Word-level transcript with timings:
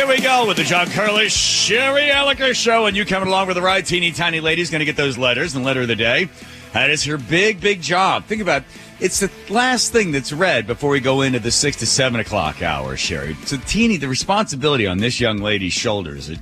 Here 0.00 0.08
we 0.08 0.18
go 0.18 0.46
with 0.46 0.56
the 0.56 0.64
John 0.64 0.86
Curley 0.86 1.28
Sherry 1.28 2.08
Elliker 2.08 2.54
Show, 2.54 2.86
and 2.86 2.96
you 2.96 3.04
coming 3.04 3.28
along 3.28 3.48
with 3.48 3.56
the 3.56 3.62
ride. 3.62 3.84
Teeny 3.84 4.12
tiny 4.12 4.40
lady's 4.40 4.70
going 4.70 4.78
to 4.78 4.86
get 4.86 4.96
those 4.96 5.18
letters 5.18 5.54
and 5.54 5.62
letter 5.62 5.82
of 5.82 5.88
the 5.88 5.94
day. 5.94 6.30
That 6.72 6.88
is 6.88 7.04
her 7.04 7.18
big, 7.18 7.60
big 7.60 7.82
job. 7.82 8.24
Think 8.24 8.40
about 8.40 8.62
it. 8.62 8.68
It's 8.98 9.20
the 9.20 9.30
last 9.50 9.92
thing 9.92 10.10
that's 10.10 10.32
read 10.32 10.66
before 10.66 10.88
we 10.88 11.00
go 11.00 11.20
into 11.20 11.38
the 11.38 11.50
six 11.50 11.76
to 11.76 11.86
seven 11.86 12.18
o'clock 12.18 12.62
hour, 12.62 12.96
Sherry. 12.96 13.34
So, 13.44 13.58
Teeny, 13.66 13.98
the 13.98 14.08
responsibility 14.08 14.86
on 14.86 14.96
this 14.96 15.20
young 15.20 15.36
lady's 15.36 15.74
shoulders 15.74 16.30
is 16.30 16.38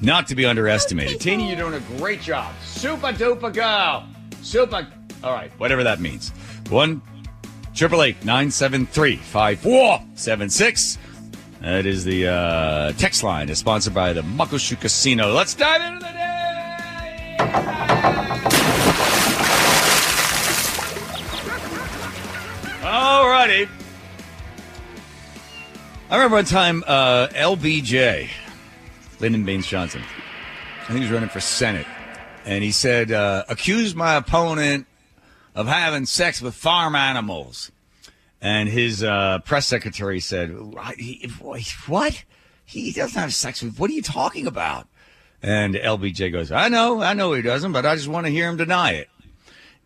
not 0.00 0.28
to 0.28 0.36
be 0.36 0.46
underestimated. 0.46 1.20
Teeny, 1.20 1.48
you're 1.48 1.56
doing 1.56 1.74
a 1.74 1.98
great 1.98 2.20
job. 2.20 2.54
Super 2.62 3.08
duper 3.08 3.52
girl. 3.52 4.06
Super. 4.40 4.86
All 5.24 5.32
right, 5.32 5.50
whatever 5.58 5.82
that 5.82 5.98
means. 5.98 6.30
One 6.68 7.02
triple 7.74 8.04
eight 8.04 8.24
nine 8.24 8.52
seven 8.52 8.86
three 8.86 9.16
five 9.16 9.58
four 9.58 10.00
seven 10.14 10.48
six. 10.48 10.96
That 11.60 11.84
is 11.84 12.04
the 12.04 12.26
uh, 12.26 12.92
text 12.92 13.22
line. 13.22 13.50
Is 13.50 13.58
sponsored 13.58 13.92
by 13.92 14.14
the 14.14 14.22
Muckleshoot 14.22 14.80
Casino. 14.80 15.32
Let's 15.32 15.54
dive 15.54 15.82
into 15.82 16.00
the 16.00 16.12
day. 16.12 16.30
All 22.82 23.28
righty. 23.28 23.68
I 26.08 26.16
remember 26.16 26.36
one 26.36 26.44
time 26.46 26.82
uh, 26.86 27.28
LBJ, 27.28 28.28
Lyndon 29.20 29.44
Baines 29.44 29.66
Johnson, 29.66 30.02
I 30.82 30.86
think 30.86 31.00
he 31.00 31.04
was 31.04 31.12
running 31.12 31.28
for 31.28 31.38
Senate, 31.40 31.86
and 32.44 32.64
he 32.64 32.72
said, 32.72 33.12
uh, 33.12 33.44
accuse 33.48 33.94
my 33.94 34.14
opponent 34.16 34.86
of 35.54 35.68
having 35.68 36.06
sex 36.06 36.42
with 36.42 36.54
farm 36.54 36.96
animals. 36.96 37.70
And 38.42 38.68
his 38.68 39.02
uh, 39.02 39.40
press 39.40 39.66
secretary 39.66 40.20
said, 40.20 40.50
What? 41.86 42.24
He 42.64 42.92
doesn't 42.92 43.20
have 43.20 43.34
sex 43.34 43.62
with. 43.62 43.78
What 43.78 43.90
are 43.90 43.94
you 43.94 44.02
talking 44.02 44.46
about? 44.46 44.86
And 45.42 45.74
LBJ 45.74 46.32
goes, 46.32 46.52
I 46.52 46.68
know, 46.68 47.02
I 47.02 47.14
know 47.14 47.32
he 47.32 47.42
doesn't, 47.42 47.72
but 47.72 47.86
I 47.86 47.96
just 47.96 48.08
want 48.08 48.26
to 48.26 48.32
hear 48.32 48.48
him 48.48 48.56
deny 48.56 48.92
it. 48.92 49.08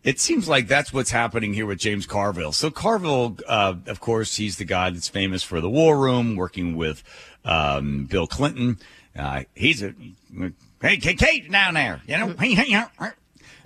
It 0.02 0.20
seems 0.20 0.48
like 0.48 0.68
that's 0.68 0.92
what's 0.92 1.10
happening 1.10 1.54
here 1.54 1.64
with 1.64 1.78
James 1.78 2.04
Carville. 2.04 2.52
So 2.52 2.70
Carville, 2.70 3.38
uh, 3.48 3.74
of 3.86 4.00
course, 4.00 4.36
he's 4.36 4.58
the 4.58 4.64
guy 4.64 4.90
that's 4.90 5.08
famous 5.08 5.42
for 5.42 5.62
the 5.62 5.70
War 5.70 5.98
Room, 5.98 6.36
working 6.36 6.76
with 6.76 7.02
um, 7.44 8.04
Bill 8.04 8.26
Clinton. 8.26 8.78
Uh, 9.16 9.44
he's 9.54 9.82
a 9.82 9.94
hey, 10.82 10.98
Kate 10.98 11.50
down 11.50 11.74
there, 11.74 12.02
you 12.06 12.18
know. 12.18 12.34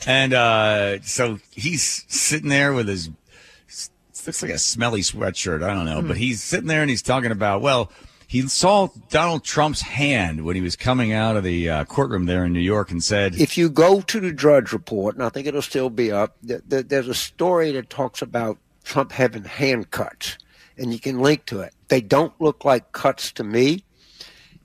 And 0.06 0.32
uh, 0.32 1.00
so 1.02 1.40
he's 1.50 2.04
sitting 2.06 2.50
there 2.50 2.72
with 2.72 2.86
his 2.86 3.10
looks 4.28 4.42
like 4.42 4.52
a 4.52 4.58
smelly 4.58 5.00
sweatshirt. 5.00 5.62
I 5.62 5.72
don't 5.72 5.86
know, 5.86 6.02
but 6.02 6.18
he's 6.18 6.42
sitting 6.42 6.66
there 6.66 6.82
and 6.82 6.90
he's 6.90 7.02
talking 7.02 7.32
about 7.32 7.62
well. 7.62 7.90
He 8.26 8.42
saw 8.42 8.88
Donald 9.08 9.42
Trump's 9.42 9.80
hand 9.80 10.44
when 10.44 10.54
he 10.54 10.60
was 10.60 10.76
coming 10.76 11.14
out 11.14 11.36
of 11.36 11.44
the 11.44 11.70
uh, 11.70 11.84
courtroom 11.86 12.26
there 12.26 12.44
in 12.44 12.52
New 12.52 12.60
York 12.60 12.90
and 12.90 13.02
said, 13.02 13.36
If 13.36 13.56
you 13.56 13.70
go 13.70 14.02
to 14.02 14.20
the 14.20 14.30
Drudge 14.32 14.70
Report, 14.70 15.14
and 15.14 15.24
I 15.24 15.30
think 15.30 15.46
it'll 15.46 15.62
still 15.62 15.88
be 15.88 16.12
up, 16.12 16.36
th- 16.46 16.60
th- 16.68 16.88
there's 16.88 17.08
a 17.08 17.14
story 17.14 17.72
that 17.72 17.88
talks 17.88 18.20
about 18.20 18.58
Trump 18.84 19.12
having 19.12 19.44
hand 19.44 19.90
cuts, 19.92 20.36
and 20.76 20.92
you 20.92 21.00
can 21.00 21.20
link 21.20 21.46
to 21.46 21.60
it. 21.60 21.72
They 21.88 22.02
don't 22.02 22.38
look 22.38 22.66
like 22.66 22.92
cuts 22.92 23.32
to 23.32 23.44
me, 23.44 23.82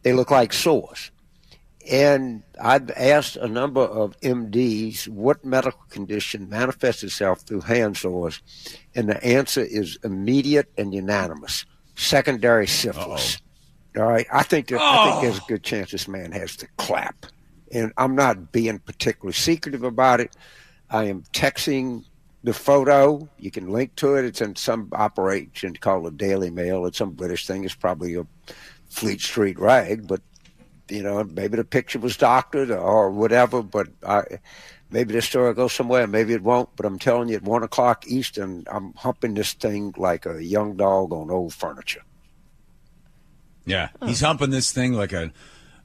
they 0.01 0.11
look 0.11 0.29
like 0.29 0.51
sores. 0.51 1.09
And 1.89 2.43
I've 2.61 2.89
asked 2.91 3.35
a 3.35 3.47
number 3.47 3.81
of 3.81 4.19
MDs 4.21 5.07
what 5.09 5.43
medical 5.43 5.83
condition 5.89 6.49
manifests 6.49 7.03
itself 7.03 7.41
through 7.41 7.61
hand 7.61 7.97
sores, 7.97 8.41
and 8.95 9.09
the 9.09 9.21
answer 9.23 9.61
is 9.61 9.97
immediate 10.03 10.71
and 10.77 10.93
unanimous 10.93 11.65
secondary 11.95 12.67
syphilis. 12.67 13.39
All 13.97 14.03
right, 14.03 14.25
I 14.31 14.43
think 14.43 14.69
that, 14.69 14.81
I 14.81 15.11
think 15.11 15.23
there's 15.23 15.37
a 15.37 15.43
oh. 15.43 15.47
good 15.47 15.63
chance 15.63 15.91
this 15.91 16.07
man 16.07 16.31
has 16.31 16.55
the 16.55 16.67
clap, 16.77 17.25
and 17.71 17.91
I'm 17.97 18.15
not 18.15 18.51
being 18.51 18.79
particularly 18.79 19.33
secretive 19.33 19.83
about 19.83 20.19
it. 20.19 20.35
I 20.89 21.05
am 21.05 21.23
texting 21.33 22.05
the 22.43 22.53
photo. 22.53 23.29
You 23.37 23.51
can 23.51 23.69
link 23.69 23.95
to 23.97 24.15
it. 24.15 24.25
It's 24.25 24.41
in 24.41 24.55
some 24.55 24.89
operation 24.93 25.75
called 25.75 26.05
the 26.05 26.11
Daily 26.11 26.49
Mail. 26.49 26.85
It's 26.85 26.97
some 26.97 27.11
British 27.11 27.45
thing. 27.45 27.63
It's 27.63 27.75
probably 27.75 28.15
a 28.15 28.25
Fleet 28.89 29.21
Street 29.21 29.59
rag, 29.59 30.07
but 30.07 30.21
you 30.89 31.03
know, 31.03 31.23
maybe 31.23 31.57
the 31.57 31.63
picture 31.63 31.99
was 31.99 32.17
doctored 32.17 32.71
or 32.71 33.09
whatever. 33.11 33.63
But 33.63 33.87
I, 34.05 34.23
maybe 34.89 35.13
the 35.13 35.21
story 35.21 35.53
goes 35.53 35.73
somewhere, 35.73 36.07
maybe 36.07 36.33
it 36.33 36.43
won't. 36.43 36.69
But 36.75 36.85
I'm 36.85 36.99
telling 36.99 37.29
you, 37.29 37.35
at 37.35 37.43
one 37.43 37.63
o'clock 37.63 38.05
Eastern, 38.07 38.63
I'm 38.67 38.93
humping 38.93 39.33
this 39.33 39.53
thing 39.53 39.93
like 39.97 40.25
a 40.25 40.43
young 40.43 40.77
dog 40.77 41.11
on 41.11 41.31
old 41.31 41.53
furniture. 41.53 42.03
Yeah, 43.65 43.89
he's 44.05 44.19
humping 44.19 44.49
this 44.49 44.73
thing 44.73 44.93
like 44.93 45.13
an 45.13 45.31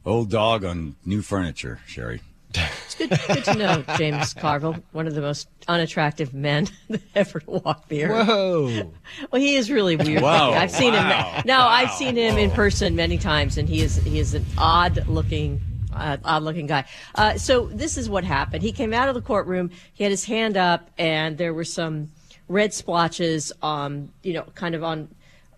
old 0.04 0.30
dog 0.30 0.64
on 0.64 0.96
new 1.04 1.22
furniture, 1.22 1.80
Sherry. 1.86 2.22
It's 2.54 2.94
good, 2.94 3.10
good 3.10 3.44
to 3.44 3.54
know 3.54 3.84
James 3.96 4.32
Carville, 4.34 4.76
one 4.92 5.06
of 5.06 5.14
the 5.14 5.20
most 5.20 5.48
unattractive 5.66 6.32
men 6.32 6.68
that 6.88 7.02
ever 7.14 7.42
walked 7.46 7.88
the 7.88 8.04
earth. 8.04 8.26
Whoa. 8.26 8.92
Well, 9.30 9.40
he 9.40 9.56
is 9.56 9.70
really 9.70 9.96
weird. 9.96 10.22
Wow, 10.22 10.52
I've 10.52 10.70
seen 10.70 10.94
wow, 10.94 11.32
him. 11.32 11.42
No, 11.46 11.60
I've 11.60 11.90
seen 11.92 12.16
him 12.16 12.38
in 12.38 12.50
person 12.50 12.96
many 12.96 13.18
times, 13.18 13.58
and 13.58 13.68
he 13.68 13.82
is 13.82 13.96
he 13.96 14.18
is 14.18 14.34
an 14.34 14.44
odd 14.56 15.06
looking. 15.08 15.60
Uh, 15.90 16.18
odd 16.22 16.42
looking 16.42 16.66
guy. 16.66 16.84
Uh, 17.14 17.36
so 17.38 17.66
this 17.66 17.96
is 17.96 18.10
what 18.10 18.22
happened. 18.22 18.62
He 18.62 18.72
came 18.72 18.92
out 18.92 19.08
of 19.08 19.14
the 19.14 19.22
courtroom. 19.22 19.70
He 19.94 20.04
had 20.04 20.10
his 20.10 20.24
hand 20.24 20.56
up, 20.56 20.90
and 20.98 21.38
there 21.38 21.54
were 21.54 21.64
some 21.64 22.10
red 22.46 22.74
splotches, 22.74 23.52
um, 23.62 24.12
you 24.22 24.34
know, 24.34 24.42
kind 24.54 24.74
of 24.74 24.84
on 24.84 25.08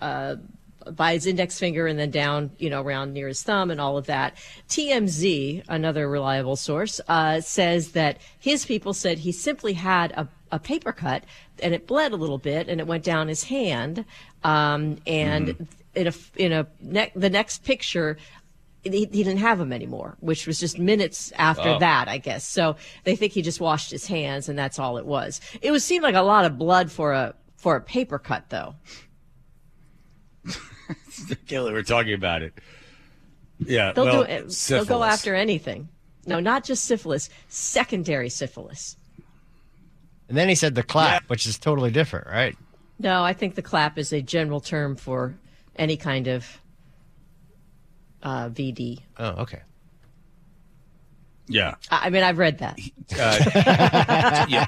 uh, 0.00 0.36
by 0.92 1.14
his 1.14 1.26
index 1.26 1.58
finger 1.58 1.86
and 1.86 1.98
then 1.98 2.10
down, 2.10 2.50
you 2.58 2.70
know, 2.70 2.82
around 2.82 3.12
near 3.12 3.28
his 3.28 3.42
thumb 3.42 3.70
and 3.70 3.80
all 3.80 3.96
of 3.96 4.06
that. 4.06 4.34
TMZ, 4.68 5.64
another 5.68 6.08
reliable 6.08 6.56
source, 6.56 7.00
uh, 7.08 7.40
says 7.40 7.92
that 7.92 8.18
his 8.38 8.64
people 8.64 8.94
said 8.94 9.18
he 9.18 9.32
simply 9.32 9.74
had 9.74 10.12
a, 10.12 10.28
a 10.50 10.58
paper 10.58 10.92
cut 10.92 11.24
and 11.62 11.74
it 11.74 11.86
bled 11.86 12.12
a 12.12 12.16
little 12.16 12.38
bit 12.38 12.68
and 12.68 12.80
it 12.80 12.86
went 12.86 13.04
down 13.04 13.28
his 13.28 13.44
hand. 13.44 14.04
Um, 14.42 14.98
and 15.06 15.68
in 15.94 16.06
a, 16.06 16.12
in 16.36 16.52
a, 16.52 16.66
ne- 16.80 17.12
the 17.14 17.30
next 17.30 17.64
picture, 17.64 18.16
he, 18.82 18.90
he 18.90 19.06
didn't 19.06 19.38
have 19.38 19.58
them 19.58 19.72
anymore, 19.72 20.16
which 20.20 20.46
was 20.46 20.58
just 20.58 20.78
minutes 20.78 21.32
after 21.36 21.78
that, 21.80 22.08
I 22.08 22.18
guess. 22.18 22.46
So 22.46 22.76
they 23.04 23.16
think 23.16 23.32
he 23.32 23.42
just 23.42 23.60
washed 23.60 23.90
his 23.90 24.06
hands 24.06 24.48
and 24.48 24.58
that's 24.58 24.78
all 24.78 24.96
it 24.96 25.04
was. 25.04 25.40
It 25.60 25.70
would 25.70 25.82
seem 25.82 26.02
like 26.02 26.14
a 26.14 26.22
lot 26.22 26.46
of 26.46 26.56
blood 26.56 26.90
for 26.90 27.12
a, 27.12 27.34
for 27.56 27.76
a 27.76 27.80
paper 27.80 28.18
cut 28.18 28.48
though. 28.48 28.74
Kelly, 31.46 31.72
we're 31.72 31.82
talking 31.82 32.14
about 32.14 32.42
it. 32.42 32.54
Yeah, 33.58 33.92
They'll 33.92 34.04
well, 34.04 34.24
do 34.24 34.30
it. 34.30 34.48
They'll 34.68 34.84
go 34.84 35.02
after 35.02 35.34
anything. 35.34 35.88
No, 36.26 36.40
not 36.40 36.64
just 36.64 36.84
syphilis, 36.84 37.30
secondary 37.48 38.28
syphilis. 38.28 38.96
And 40.28 40.36
then 40.36 40.48
he 40.48 40.54
said 40.54 40.74
the 40.74 40.82
clap, 40.82 41.28
which 41.28 41.46
is 41.46 41.58
totally 41.58 41.90
different, 41.90 42.26
right? 42.28 42.56
No, 42.98 43.22
I 43.24 43.32
think 43.32 43.54
the 43.54 43.62
clap 43.62 43.98
is 43.98 44.12
a 44.12 44.22
general 44.22 44.60
term 44.60 44.94
for 44.94 45.34
any 45.76 45.96
kind 45.96 46.28
of 46.28 46.60
uh, 48.22 48.48
VD. 48.50 49.00
Oh, 49.18 49.42
okay. 49.42 49.60
Yeah. 51.50 51.74
I 51.90 52.10
mean, 52.10 52.22
I've 52.22 52.38
read 52.38 52.58
that. 52.58 52.78
Uh, 53.18 54.46
yeah, 54.48 54.66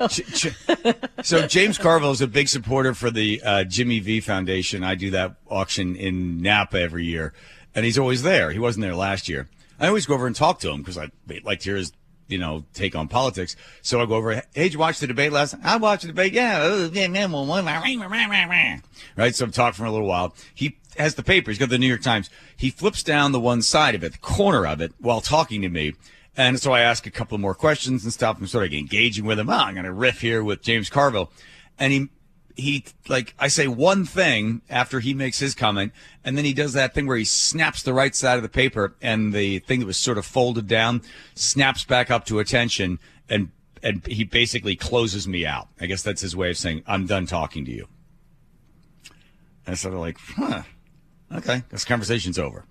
okay, 0.00 0.22
sure. 0.24 0.52
So 1.22 1.46
James 1.46 1.78
Carville 1.78 2.10
is 2.10 2.20
a 2.20 2.26
big 2.26 2.48
supporter 2.48 2.92
for 2.92 3.10
the 3.10 3.40
uh, 3.44 3.64
Jimmy 3.64 4.00
V 4.00 4.20
Foundation. 4.20 4.82
I 4.82 4.96
do 4.96 5.10
that 5.10 5.36
auction 5.48 5.94
in 5.94 6.42
Napa 6.42 6.80
every 6.80 7.04
year, 7.04 7.32
and 7.74 7.84
he's 7.84 7.98
always 7.98 8.22
there. 8.22 8.50
He 8.50 8.58
wasn't 8.58 8.82
there 8.82 8.96
last 8.96 9.28
year. 9.28 9.48
I 9.78 9.86
always 9.86 10.06
go 10.06 10.14
over 10.14 10.26
and 10.26 10.34
talk 10.34 10.58
to 10.60 10.70
him 10.70 10.78
because 10.78 10.98
I 10.98 11.10
like 11.44 11.60
to 11.60 11.64
hear 11.70 11.76
his, 11.76 11.92
you 12.26 12.38
know, 12.38 12.64
take 12.74 12.96
on 12.96 13.06
politics. 13.08 13.54
So 13.82 14.00
I 14.00 14.06
go 14.06 14.14
over. 14.14 14.34
Hey, 14.34 14.42
did 14.54 14.72
you 14.72 14.78
watch 14.80 14.98
the 14.98 15.06
debate 15.06 15.30
last 15.32 15.54
night? 15.54 15.64
I 15.64 15.76
watched 15.76 16.02
the 16.02 16.08
debate. 16.08 16.32
Yeah. 16.32 16.88
Right. 19.16 19.34
So 19.34 19.44
I'm 19.44 19.52
talking 19.52 19.76
for 19.76 19.84
a 19.84 19.90
little 19.90 20.08
while. 20.08 20.34
He 20.54 20.78
has 20.96 21.14
the 21.14 21.22
paper. 21.22 21.50
He's 21.50 21.58
got 21.58 21.68
the 21.68 21.78
New 21.78 21.86
York 21.86 22.02
Times. 22.02 22.30
He 22.56 22.70
flips 22.70 23.02
down 23.02 23.32
the 23.32 23.40
one 23.40 23.62
side 23.62 23.94
of 23.94 24.02
it, 24.02 24.12
the 24.12 24.18
corner 24.18 24.66
of 24.66 24.80
it, 24.80 24.92
while 24.98 25.20
talking 25.20 25.62
to 25.62 25.68
me. 25.68 25.94
And 26.36 26.60
so 26.60 26.72
I 26.72 26.80
ask 26.80 27.06
a 27.06 27.10
couple 27.10 27.36
more 27.38 27.54
questions 27.54 28.04
and 28.04 28.12
stuff. 28.12 28.38
I'm 28.38 28.46
sort 28.46 28.66
of 28.66 28.72
engaging 28.72 29.24
with 29.24 29.38
him. 29.38 29.50
Oh, 29.50 29.54
I'm 29.54 29.74
going 29.74 29.84
to 29.84 29.92
riff 29.92 30.20
here 30.20 30.42
with 30.42 30.62
James 30.62 30.88
Carville. 30.88 31.30
And 31.78 31.92
he, 31.92 32.08
he, 32.56 32.84
like, 33.08 33.34
I 33.38 33.48
say 33.48 33.66
one 33.66 34.04
thing 34.04 34.62
after 34.70 35.00
he 35.00 35.14
makes 35.14 35.38
his 35.38 35.54
comment, 35.54 35.92
and 36.24 36.36
then 36.36 36.44
he 36.44 36.52
does 36.52 36.72
that 36.74 36.94
thing 36.94 37.06
where 37.06 37.16
he 37.16 37.24
snaps 37.24 37.82
the 37.82 37.94
right 37.94 38.14
side 38.14 38.36
of 38.36 38.42
the 38.42 38.48
paper 38.48 38.94
and 39.00 39.32
the 39.32 39.58
thing 39.60 39.80
that 39.80 39.86
was 39.86 39.96
sort 39.96 40.18
of 40.18 40.26
folded 40.26 40.66
down 40.68 41.02
snaps 41.34 41.84
back 41.84 42.10
up 42.10 42.24
to 42.26 42.38
attention 42.38 42.98
and, 43.28 43.50
and 43.82 44.06
he 44.06 44.24
basically 44.24 44.76
closes 44.76 45.26
me 45.26 45.46
out. 45.46 45.68
I 45.80 45.86
guess 45.86 46.02
that's 46.02 46.20
his 46.20 46.36
way 46.36 46.50
of 46.50 46.58
saying, 46.58 46.82
I'm 46.86 47.06
done 47.06 47.26
talking 47.26 47.64
to 47.64 47.70
you. 47.70 47.88
And 49.66 49.78
sort 49.78 49.94
of 49.94 50.00
like, 50.00 50.18
huh, 50.36 50.62
okay, 51.34 51.62
this 51.70 51.84
conversation's 51.84 52.38
over. 52.38 52.64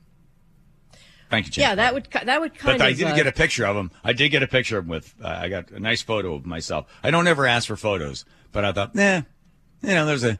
Thank 1.29 1.45
you, 1.45 1.51
James. 1.51 1.61
Yeah, 1.61 1.75
that 1.75 1.94
would 1.94 2.09
ki- 2.09 2.25
that 2.25 2.41
would 2.41 2.56
kind 2.56 2.77
But 2.79 2.88
of. 2.88 2.91
I 2.91 2.94
did 2.94 3.07
uh, 3.07 3.15
get 3.15 3.27
a 3.27 3.31
picture 3.31 3.65
of 3.65 3.75
him. 3.75 3.91
I 4.03 4.13
did 4.13 4.29
get 4.29 4.41
a 4.41 4.47
picture 4.47 4.79
of 4.79 4.85
him 4.85 4.89
with. 4.89 5.13
Uh, 5.23 5.27
I 5.27 5.50
got 5.50 5.69
a 5.69 5.79
nice 5.79 6.01
photo 6.01 6.33
of 6.33 6.45
myself. 6.45 6.88
I 7.03 7.11
don't 7.11 7.27
ever 7.27 7.45
ask 7.45 7.67
for 7.67 7.75
photos, 7.75 8.25
but 8.51 8.65
I 8.65 8.71
thought, 8.71 8.95
nah, 8.95 9.21
you 9.81 9.89
know, 9.94 10.06
there's 10.06 10.23
a. 10.23 10.39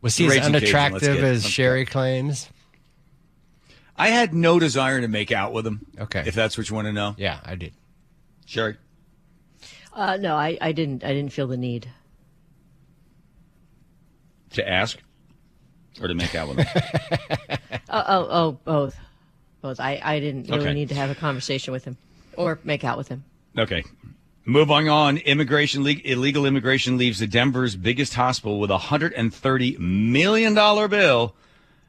Was 0.00 0.16
he 0.16 0.24
as 0.26 0.30
Raging 0.30 0.52
Cajun, 0.54 0.62
let's 0.62 0.72
unattractive 0.74 1.14
get- 1.16 1.24
as 1.24 1.46
Sherry 1.48 1.84
claims? 1.84 2.48
I 3.96 4.08
had 4.08 4.32
no 4.32 4.58
desire 4.58 5.00
to 5.00 5.08
make 5.08 5.30
out 5.30 5.52
with 5.52 5.66
him. 5.66 5.86
Okay. 5.98 6.24
If 6.26 6.34
that's 6.34 6.56
what 6.56 6.68
you 6.70 6.74
want 6.74 6.86
to 6.86 6.92
know. 6.92 7.14
Yeah, 7.18 7.38
I 7.44 7.54
did. 7.54 7.74
Sherry. 8.46 8.78
Uh, 9.92 10.16
no, 10.16 10.34
I, 10.36 10.56
I 10.60 10.72
didn't. 10.72 11.04
I 11.04 11.12
didn't 11.12 11.32
feel 11.32 11.46
the 11.46 11.56
need. 11.58 11.88
To 14.52 14.68
ask 14.68 14.98
or 16.00 16.08
to 16.08 16.14
make 16.14 16.34
out 16.34 16.48
with 16.48 16.58
him? 16.58 17.58
Oh, 17.92 18.04
oh, 18.06 18.28
oh 18.30 18.52
both, 18.64 18.96
both. 19.62 19.80
I, 19.80 20.00
I 20.02 20.20
didn't 20.20 20.44
really 20.48 20.60
Okay. 20.60 20.74
need 20.74 20.90
to 20.90 20.94
have 20.94 21.10
a 21.10 21.14
conversation 21.16 21.72
with 21.72 21.84
him 21.84 21.96
or 22.36 22.60
make 22.62 22.84
out 22.84 22.96
with 22.96 23.08
him. 23.08 23.24
Okay. 23.58 23.82
Moving 24.44 24.88
on, 24.88 25.16
immigration 25.18 25.82
le- 25.82 25.96
illegal 26.04 26.46
immigration 26.46 26.96
leaves 26.98 27.18
the 27.18 27.26
Denver's 27.26 27.74
biggest 27.74 28.14
hospital 28.14 28.60
with 28.60 28.70
a 28.70 28.78
hundred 28.78 29.12
and 29.14 29.34
thirty 29.34 29.76
million 29.78 30.54
dollar 30.54 30.86
bill, 30.86 31.34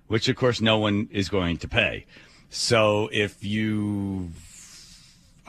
which 0.07 0.27
of 0.27 0.36
course 0.36 0.59
no 0.59 0.80
one 0.80 1.07
is 1.12 1.30
going 1.30 1.57
to 1.57 1.68
pay. 1.68 2.06
So 2.50 3.07
if 3.13 3.44
you 3.44 4.31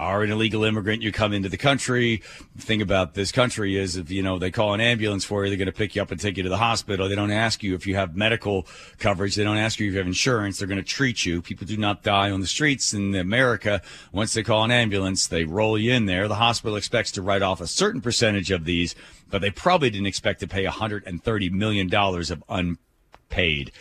are 0.02 0.22
an 0.22 0.30
illegal 0.30 0.64
immigrant, 0.64 1.02
you 1.02 1.12
come 1.12 1.32
into 1.32 1.48
the 1.48 1.56
country. 1.56 2.22
The 2.56 2.62
thing 2.62 2.82
about 2.82 3.14
this 3.14 3.30
country 3.30 3.76
is 3.76 3.96
if, 3.96 4.10
you 4.10 4.22
know, 4.22 4.38
they 4.38 4.50
call 4.50 4.74
an 4.74 4.80
ambulance 4.80 5.24
for 5.24 5.44
you, 5.44 5.50
they're 5.50 5.56
going 5.56 5.66
to 5.66 5.72
pick 5.72 5.94
you 5.94 6.02
up 6.02 6.10
and 6.10 6.20
take 6.20 6.36
you 6.36 6.42
to 6.42 6.48
the 6.48 6.56
hospital. 6.56 7.08
They 7.08 7.14
don't 7.14 7.30
ask 7.30 7.62
you 7.62 7.74
if 7.74 7.86
you 7.86 7.94
have 7.94 8.16
medical 8.16 8.66
coverage. 8.98 9.36
They 9.36 9.44
don't 9.44 9.56
ask 9.56 9.78
you 9.78 9.86
if 9.86 9.92
you 9.92 9.98
have 9.98 10.06
insurance. 10.06 10.58
They're 10.58 10.68
going 10.68 10.82
to 10.82 10.82
treat 10.82 11.24
you. 11.24 11.40
People 11.40 11.66
do 11.66 11.76
not 11.76 12.02
die 12.02 12.30
on 12.30 12.40
the 12.40 12.46
streets 12.46 12.92
in 12.92 13.14
America. 13.14 13.80
Once 14.10 14.34
they 14.34 14.42
call 14.42 14.64
an 14.64 14.72
ambulance, 14.72 15.28
they 15.28 15.44
roll 15.44 15.78
you 15.78 15.92
in 15.92 16.06
there. 16.06 16.26
The 16.26 16.34
hospital 16.34 16.76
expects 16.76 17.12
to 17.12 17.22
write 17.22 17.42
off 17.42 17.60
a 17.60 17.66
certain 17.66 18.00
percentage 18.00 18.50
of 18.50 18.64
these, 18.64 18.94
but 19.30 19.40
they 19.40 19.50
probably 19.50 19.90
didn't 19.90 20.06
expect 20.06 20.40
to 20.40 20.48
pay 20.48 20.64
$130 20.64 21.50
million 21.52 21.94
of 21.94 22.44
unpaid 22.48 23.72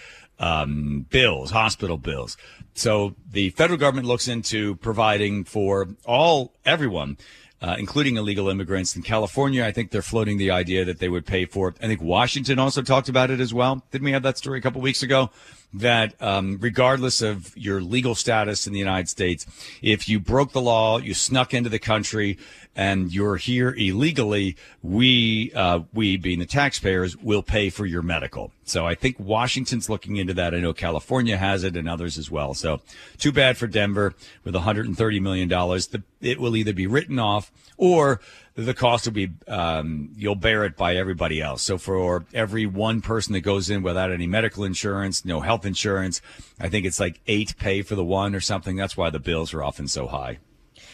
um, 0.41 1.05
bills, 1.09 1.51
hospital 1.51 1.97
bills. 1.97 2.35
So 2.73 3.15
the 3.31 3.51
federal 3.51 3.77
government 3.77 4.07
looks 4.07 4.27
into 4.27 4.75
providing 4.77 5.45
for 5.45 5.87
all, 6.05 6.53
everyone, 6.65 7.17
uh, 7.61 7.75
including 7.77 8.17
illegal 8.17 8.49
immigrants. 8.49 8.95
In 8.95 9.03
California, 9.03 9.63
I 9.63 9.71
think 9.71 9.91
they're 9.91 10.01
floating 10.01 10.37
the 10.37 10.49
idea 10.49 10.83
that 10.83 10.97
they 10.97 11.09
would 11.09 11.27
pay 11.27 11.45
for 11.45 11.69
it. 11.69 11.75
I 11.81 11.87
think 11.87 12.01
Washington 12.01 12.57
also 12.57 12.81
talked 12.81 13.07
about 13.07 13.29
it 13.29 13.39
as 13.39 13.53
well. 13.53 13.85
Didn't 13.91 14.05
we 14.05 14.13
have 14.13 14.23
that 14.23 14.37
story 14.37 14.57
a 14.57 14.61
couple 14.61 14.81
weeks 14.81 15.03
ago? 15.03 15.29
That 15.73 16.15
um, 16.21 16.57
regardless 16.59 17.21
of 17.21 17.55
your 17.55 17.79
legal 17.79 18.15
status 18.15 18.67
in 18.67 18.73
the 18.73 18.79
United 18.79 19.09
States, 19.09 19.45
if 19.81 20.09
you 20.09 20.19
broke 20.19 20.51
the 20.51 20.61
law, 20.61 20.97
you 20.97 21.13
snuck 21.13 21.53
into 21.53 21.69
the 21.69 21.79
country, 21.79 22.37
and 22.75 23.13
you're 23.13 23.35
here 23.35 23.73
illegally, 23.77 24.55
we, 24.81 25.51
uh, 25.53 25.81
we 25.93 26.17
being 26.17 26.39
the 26.39 26.45
taxpayers, 26.45 27.17
will 27.17 27.43
pay 27.43 27.69
for 27.69 27.85
your 27.85 28.01
medical. 28.01 28.51
So 28.63 28.85
I 28.85 28.95
think 28.95 29.19
Washington's 29.19 29.89
looking 29.89 30.15
into 30.15 30.33
that. 30.35 30.55
I 30.55 30.59
know 30.59 30.73
California 30.73 31.35
has 31.35 31.63
it 31.63 31.75
and 31.75 31.89
others 31.89 32.17
as 32.17 32.31
well. 32.31 32.53
So 32.53 32.81
too 33.17 33.31
bad 33.31 33.57
for 33.57 33.67
Denver 33.67 34.13
with 34.43 34.55
$130 34.55 35.21
million. 35.21 36.01
It 36.21 36.39
will 36.39 36.55
either 36.55 36.73
be 36.73 36.87
written 36.87 37.19
off 37.19 37.51
or 37.75 38.21
the 38.55 38.73
cost 38.73 39.05
will 39.05 39.13
be, 39.13 39.31
um, 39.47 40.11
you'll 40.15 40.35
bear 40.35 40.63
it 40.63 40.77
by 40.77 40.95
everybody 40.95 41.41
else. 41.41 41.61
So 41.61 41.77
for 41.77 42.25
every 42.33 42.65
one 42.65 43.01
person 43.01 43.33
that 43.33 43.41
goes 43.41 43.69
in 43.69 43.81
without 43.81 44.11
any 44.11 44.27
medical 44.27 44.63
insurance, 44.63 45.25
no 45.25 45.41
health 45.41 45.65
insurance, 45.65 46.21
I 46.59 46.69
think 46.69 46.85
it's 46.85 46.99
like 46.99 47.19
eight 47.27 47.55
pay 47.57 47.81
for 47.81 47.95
the 47.95 48.03
one 48.03 48.35
or 48.35 48.41
something. 48.41 48.75
That's 48.77 48.95
why 48.95 49.09
the 49.09 49.19
bills 49.19 49.53
are 49.53 49.63
often 49.63 49.87
so 49.87 50.07
high. 50.07 50.39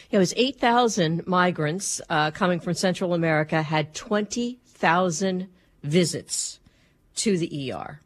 It 0.09 0.17
was 0.17 0.33
8,000 0.37 1.27
migrants 1.27 2.01
uh, 2.09 2.31
coming 2.31 2.59
from 2.59 2.73
Central 2.73 3.13
America 3.13 3.61
had 3.61 3.93
20,000 3.93 5.47
visits 5.83 6.59
to 7.15 7.37
the 7.37 7.73
ER. 7.73 7.99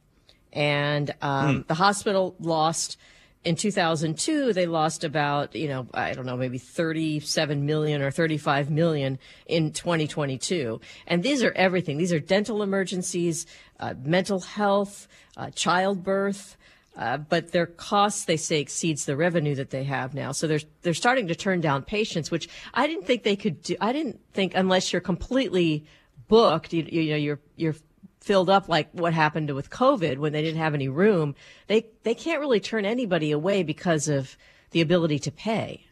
And 0.53 1.13
um, 1.21 1.63
the 1.67 1.75
hospital 1.75 2.35
lost, 2.39 2.97
in 3.43 3.55
2002, 3.55 4.53
they 4.53 4.67
lost 4.67 5.03
about, 5.03 5.55
you 5.55 5.67
know, 5.67 5.87
I 5.93 6.13
don't 6.13 6.25
know, 6.25 6.37
maybe 6.37 6.57
37 6.59 7.65
million 7.65 8.01
or 8.01 8.11
35 8.11 8.69
million 8.69 9.17
in 9.47 9.71
2022. 9.71 10.79
And 11.07 11.23
these 11.23 11.41
are 11.41 11.51
everything. 11.53 11.97
These 11.97 12.13
are 12.13 12.19
dental 12.19 12.61
emergencies, 12.61 13.47
uh, 13.79 13.95
mental 14.03 14.41
health, 14.41 15.07
uh, 15.37 15.49
childbirth. 15.51 16.55
Uh, 16.95 17.17
but 17.17 17.51
their 17.51 17.65
costs, 17.65 18.25
they 18.25 18.35
say, 18.35 18.59
exceeds 18.59 19.05
the 19.05 19.15
revenue 19.15 19.55
that 19.55 19.69
they 19.69 19.85
have 19.85 20.13
now. 20.13 20.31
So 20.33 20.45
they're 20.45 20.59
they're 20.81 20.93
starting 20.93 21.27
to 21.27 21.35
turn 21.35 21.61
down 21.61 21.83
patients, 21.83 22.29
which 22.29 22.49
I 22.73 22.85
didn't 22.85 23.05
think 23.05 23.23
they 23.23 23.37
could 23.37 23.61
do. 23.61 23.75
I 23.79 23.93
didn't 23.93 24.19
think 24.33 24.53
unless 24.55 24.91
you're 24.91 25.01
completely 25.01 25.85
booked, 26.27 26.73
you, 26.73 26.83
you 26.83 27.11
know, 27.11 27.15
you're 27.15 27.39
you're 27.55 27.75
filled 28.19 28.49
up 28.49 28.67
like 28.67 28.89
what 28.91 29.13
happened 29.13 29.49
with 29.51 29.69
COVID 29.69 30.17
when 30.17 30.33
they 30.33 30.41
didn't 30.41 30.59
have 30.59 30.73
any 30.73 30.89
room. 30.89 31.33
They 31.67 31.87
they 32.03 32.13
can't 32.13 32.41
really 32.41 32.59
turn 32.59 32.85
anybody 32.85 33.31
away 33.31 33.63
because 33.63 34.09
of 34.09 34.35
the 34.71 34.81
ability 34.81 35.19
to 35.19 35.31
pay. 35.31 35.85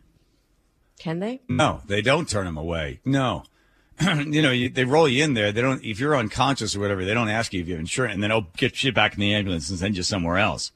Can 1.00 1.20
they? 1.20 1.40
No, 1.48 1.82
they 1.88 2.02
don't 2.02 2.28
turn 2.28 2.46
them 2.46 2.58
away. 2.58 3.00
No. 3.06 3.44
you 4.02 4.42
know, 4.42 4.52
you, 4.52 4.70
they 4.70 4.86
roll 4.86 5.08
you 5.08 5.24
in 5.24 5.34
there. 5.34 5.52
They 5.52 5.62
don't, 5.62 5.84
if 5.84 6.00
you're 6.00 6.16
unconscious 6.16 6.76
or 6.76 6.80
whatever, 6.80 7.04
they 7.04 7.14
don't 7.14 7.30
ask 7.30 7.54
you 7.54 7.62
if 7.62 7.68
you 7.68 7.74
have 7.74 7.80
insurance 7.80 8.14
and 8.14 8.24
then, 8.24 8.32
oh, 8.32 8.48
get 8.56 8.84
you 8.84 8.92
back 8.92 9.14
in 9.14 9.20
the 9.20 9.34
ambulance 9.34 9.70
and 9.70 9.80
send 9.80 9.98
you 9.98 10.04
somewhere 10.04 10.38
else. 10.38 10.72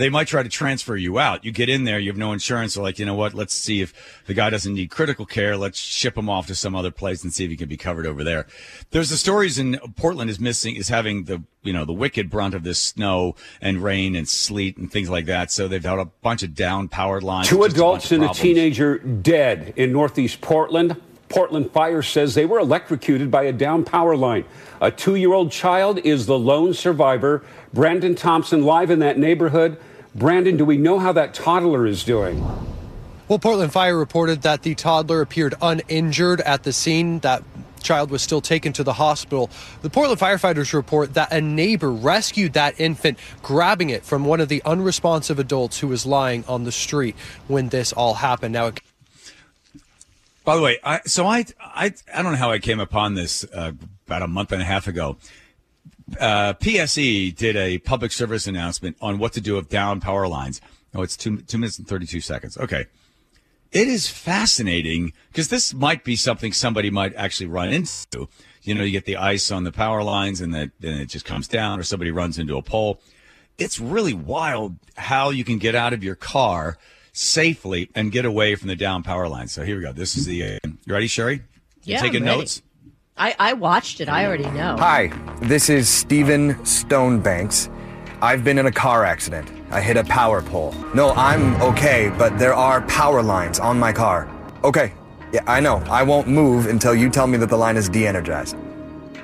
They 0.00 0.08
might 0.08 0.28
try 0.28 0.42
to 0.42 0.48
transfer 0.48 0.96
you 0.96 1.18
out. 1.18 1.44
You 1.44 1.52
get 1.52 1.68
in 1.68 1.84
there, 1.84 1.98
you 1.98 2.10
have 2.10 2.16
no 2.16 2.32
insurance. 2.32 2.72
They're 2.72 2.82
like, 2.82 2.98
you 2.98 3.04
know 3.04 3.14
what? 3.14 3.34
Let's 3.34 3.52
see 3.52 3.82
if 3.82 3.92
the 4.24 4.32
guy 4.32 4.48
doesn't 4.48 4.72
need 4.72 4.88
critical 4.88 5.26
care. 5.26 5.58
Let's 5.58 5.78
ship 5.78 6.16
him 6.16 6.30
off 6.30 6.46
to 6.46 6.54
some 6.54 6.74
other 6.74 6.90
place 6.90 7.22
and 7.22 7.34
see 7.34 7.44
if 7.44 7.50
he 7.50 7.56
can 7.58 7.68
be 7.68 7.76
covered 7.76 8.06
over 8.06 8.24
there. 8.24 8.46
There's 8.92 9.10
the 9.10 9.18
stories 9.18 9.58
in 9.58 9.78
Portland 9.96 10.30
is 10.30 10.40
missing, 10.40 10.74
is 10.74 10.88
having 10.88 11.24
the, 11.24 11.42
you 11.62 11.74
know, 11.74 11.84
the 11.84 11.92
wicked 11.92 12.30
brunt 12.30 12.54
of 12.54 12.62
this 12.62 12.80
snow 12.80 13.36
and 13.60 13.82
rain 13.82 14.16
and 14.16 14.26
sleet 14.26 14.78
and 14.78 14.90
things 14.90 15.10
like 15.10 15.26
that. 15.26 15.52
So 15.52 15.68
they've 15.68 15.84
had 15.84 15.98
a 15.98 16.06
bunch 16.06 16.42
of 16.42 16.54
down 16.54 16.88
powered 16.88 17.22
lines. 17.22 17.48
Two 17.48 17.58
just 17.58 17.76
a 17.76 17.78
adults 17.78 18.10
and 18.10 18.24
a 18.24 18.32
teenager 18.32 18.96
dead 19.00 19.74
in 19.76 19.92
northeast 19.92 20.40
Portland. 20.40 20.96
Portland 21.28 21.70
Fire 21.72 22.02
says 22.02 22.34
they 22.34 22.46
were 22.46 22.58
electrocuted 22.58 23.30
by 23.30 23.42
a 23.44 23.52
down 23.52 23.84
power 23.84 24.16
line. 24.16 24.46
A 24.80 24.90
two 24.90 25.14
year 25.14 25.34
old 25.34 25.52
child 25.52 25.98
is 25.98 26.24
the 26.24 26.38
lone 26.38 26.72
survivor. 26.72 27.44
Brandon 27.74 28.14
Thompson 28.14 28.64
live 28.64 28.90
in 28.90 28.98
that 29.00 29.18
neighborhood. 29.18 29.78
Brandon, 30.14 30.56
do 30.56 30.64
we 30.64 30.76
know 30.76 30.98
how 30.98 31.12
that 31.12 31.34
toddler 31.34 31.86
is 31.86 32.02
doing? 32.02 32.44
Well, 33.28 33.38
Portland 33.38 33.72
Fire 33.72 33.96
reported 33.96 34.42
that 34.42 34.62
the 34.62 34.74
toddler 34.74 35.20
appeared 35.20 35.54
uninjured 35.62 36.40
at 36.40 36.64
the 36.64 36.72
scene. 36.72 37.20
That 37.20 37.44
child 37.80 38.10
was 38.10 38.22
still 38.22 38.40
taken 38.40 38.72
to 38.74 38.82
the 38.82 38.94
hospital. 38.94 39.50
The 39.82 39.90
Portland 39.90 40.20
firefighters 40.20 40.72
report 40.72 41.14
that 41.14 41.32
a 41.32 41.40
neighbor 41.40 41.92
rescued 41.92 42.54
that 42.54 42.80
infant, 42.80 43.18
grabbing 43.42 43.90
it 43.90 44.04
from 44.04 44.24
one 44.24 44.40
of 44.40 44.48
the 44.48 44.62
unresponsive 44.64 45.38
adults 45.38 45.78
who 45.78 45.86
was 45.86 46.04
lying 46.04 46.44
on 46.48 46.64
the 46.64 46.72
street 46.72 47.14
when 47.46 47.68
this 47.68 47.92
all 47.92 48.14
happened. 48.14 48.52
Now, 48.52 48.66
it 48.66 48.80
By 50.44 50.56
the 50.56 50.62
way, 50.62 50.78
I, 50.82 51.00
so 51.06 51.26
I, 51.26 51.46
I, 51.60 51.94
I 52.12 52.22
don't 52.22 52.32
know 52.32 52.38
how 52.38 52.50
I 52.50 52.58
came 52.58 52.80
upon 52.80 53.14
this 53.14 53.44
uh, 53.44 53.72
about 54.06 54.22
a 54.22 54.28
month 54.28 54.50
and 54.50 54.60
a 54.60 54.64
half 54.64 54.88
ago. 54.88 55.16
Uh, 56.18 56.54
PSE 56.54 57.34
did 57.36 57.56
a 57.56 57.78
public 57.78 58.12
service 58.12 58.46
announcement 58.46 58.96
on 59.00 59.18
what 59.18 59.32
to 59.34 59.40
do 59.40 59.54
with 59.54 59.68
down 59.68 60.00
power 60.00 60.26
lines. 60.26 60.60
Oh, 60.94 61.02
it's 61.02 61.16
two 61.16 61.38
two 61.42 61.58
minutes 61.58 61.78
and 61.78 61.86
thirty 61.86 62.06
two 62.06 62.20
seconds. 62.20 62.56
Okay, 62.58 62.86
it 63.70 63.86
is 63.86 64.08
fascinating 64.08 65.12
because 65.28 65.48
this 65.48 65.72
might 65.72 66.02
be 66.02 66.16
something 66.16 66.52
somebody 66.52 66.90
might 66.90 67.14
actually 67.14 67.46
run 67.46 67.68
into. 67.68 68.28
You 68.62 68.74
know, 68.74 68.82
you 68.82 68.90
get 68.90 69.04
the 69.04 69.16
ice 69.16 69.50
on 69.50 69.64
the 69.64 69.72
power 69.72 70.02
lines, 70.02 70.40
and 70.40 70.52
that 70.54 70.70
then 70.80 71.00
it 71.00 71.06
just 71.06 71.24
comes 71.24 71.46
down, 71.46 71.78
or 71.78 71.82
somebody 71.82 72.10
runs 72.10 72.38
into 72.38 72.56
a 72.56 72.62
pole. 72.62 73.00
It's 73.58 73.78
really 73.78 74.14
wild 74.14 74.76
how 74.96 75.30
you 75.30 75.44
can 75.44 75.58
get 75.58 75.74
out 75.74 75.92
of 75.92 76.02
your 76.02 76.14
car 76.16 76.78
safely 77.12 77.90
and 77.94 78.10
get 78.10 78.24
away 78.24 78.54
from 78.54 78.68
the 78.68 78.76
down 78.76 79.02
power 79.02 79.28
lines. 79.28 79.52
So 79.52 79.64
here 79.64 79.76
we 79.76 79.82
go. 79.82 79.92
This 79.92 80.16
is 80.16 80.26
the. 80.26 80.42
Uh, 80.42 80.58
you 80.64 80.92
ready, 80.92 81.06
Sherry? 81.06 81.42
You 81.84 81.94
Yeah, 81.94 82.00
taking 82.00 82.24
notes? 82.24 82.62
I, 83.16 83.34
I 83.38 83.52
watched 83.52 84.00
it. 84.00 84.08
I 84.08 84.24
already 84.24 84.50
know. 84.50 84.76
Hi, 84.78 85.08
this 85.42 85.68
is 85.68 85.88
Stephen 85.88 86.54
Stonebanks. 86.64 87.68
I've 88.22 88.42
been 88.42 88.58
in 88.58 88.64
a 88.66 88.72
car 88.72 89.04
accident. 89.04 89.50
I 89.70 89.82
hit 89.82 89.98
a 89.98 90.04
power 90.04 90.40
pole. 90.40 90.74
No, 90.94 91.10
I'm 91.10 91.54
okay, 91.60 92.10
but 92.16 92.38
there 92.38 92.54
are 92.54 92.80
power 92.82 93.22
lines 93.22 93.58
on 93.58 93.78
my 93.78 93.92
car. 93.92 94.28
Okay, 94.64 94.94
yeah, 95.32 95.42
I 95.46 95.60
know. 95.60 95.76
I 95.90 96.02
won't 96.02 96.28
move 96.28 96.66
until 96.66 96.94
you 96.94 97.10
tell 97.10 97.26
me 97.26 97.36
that 97.38 97.50
the 97.50 97.56
line 97.58 97.76
is 97.76 97.90
de 97.90 98.06
energized. 98.06 98.56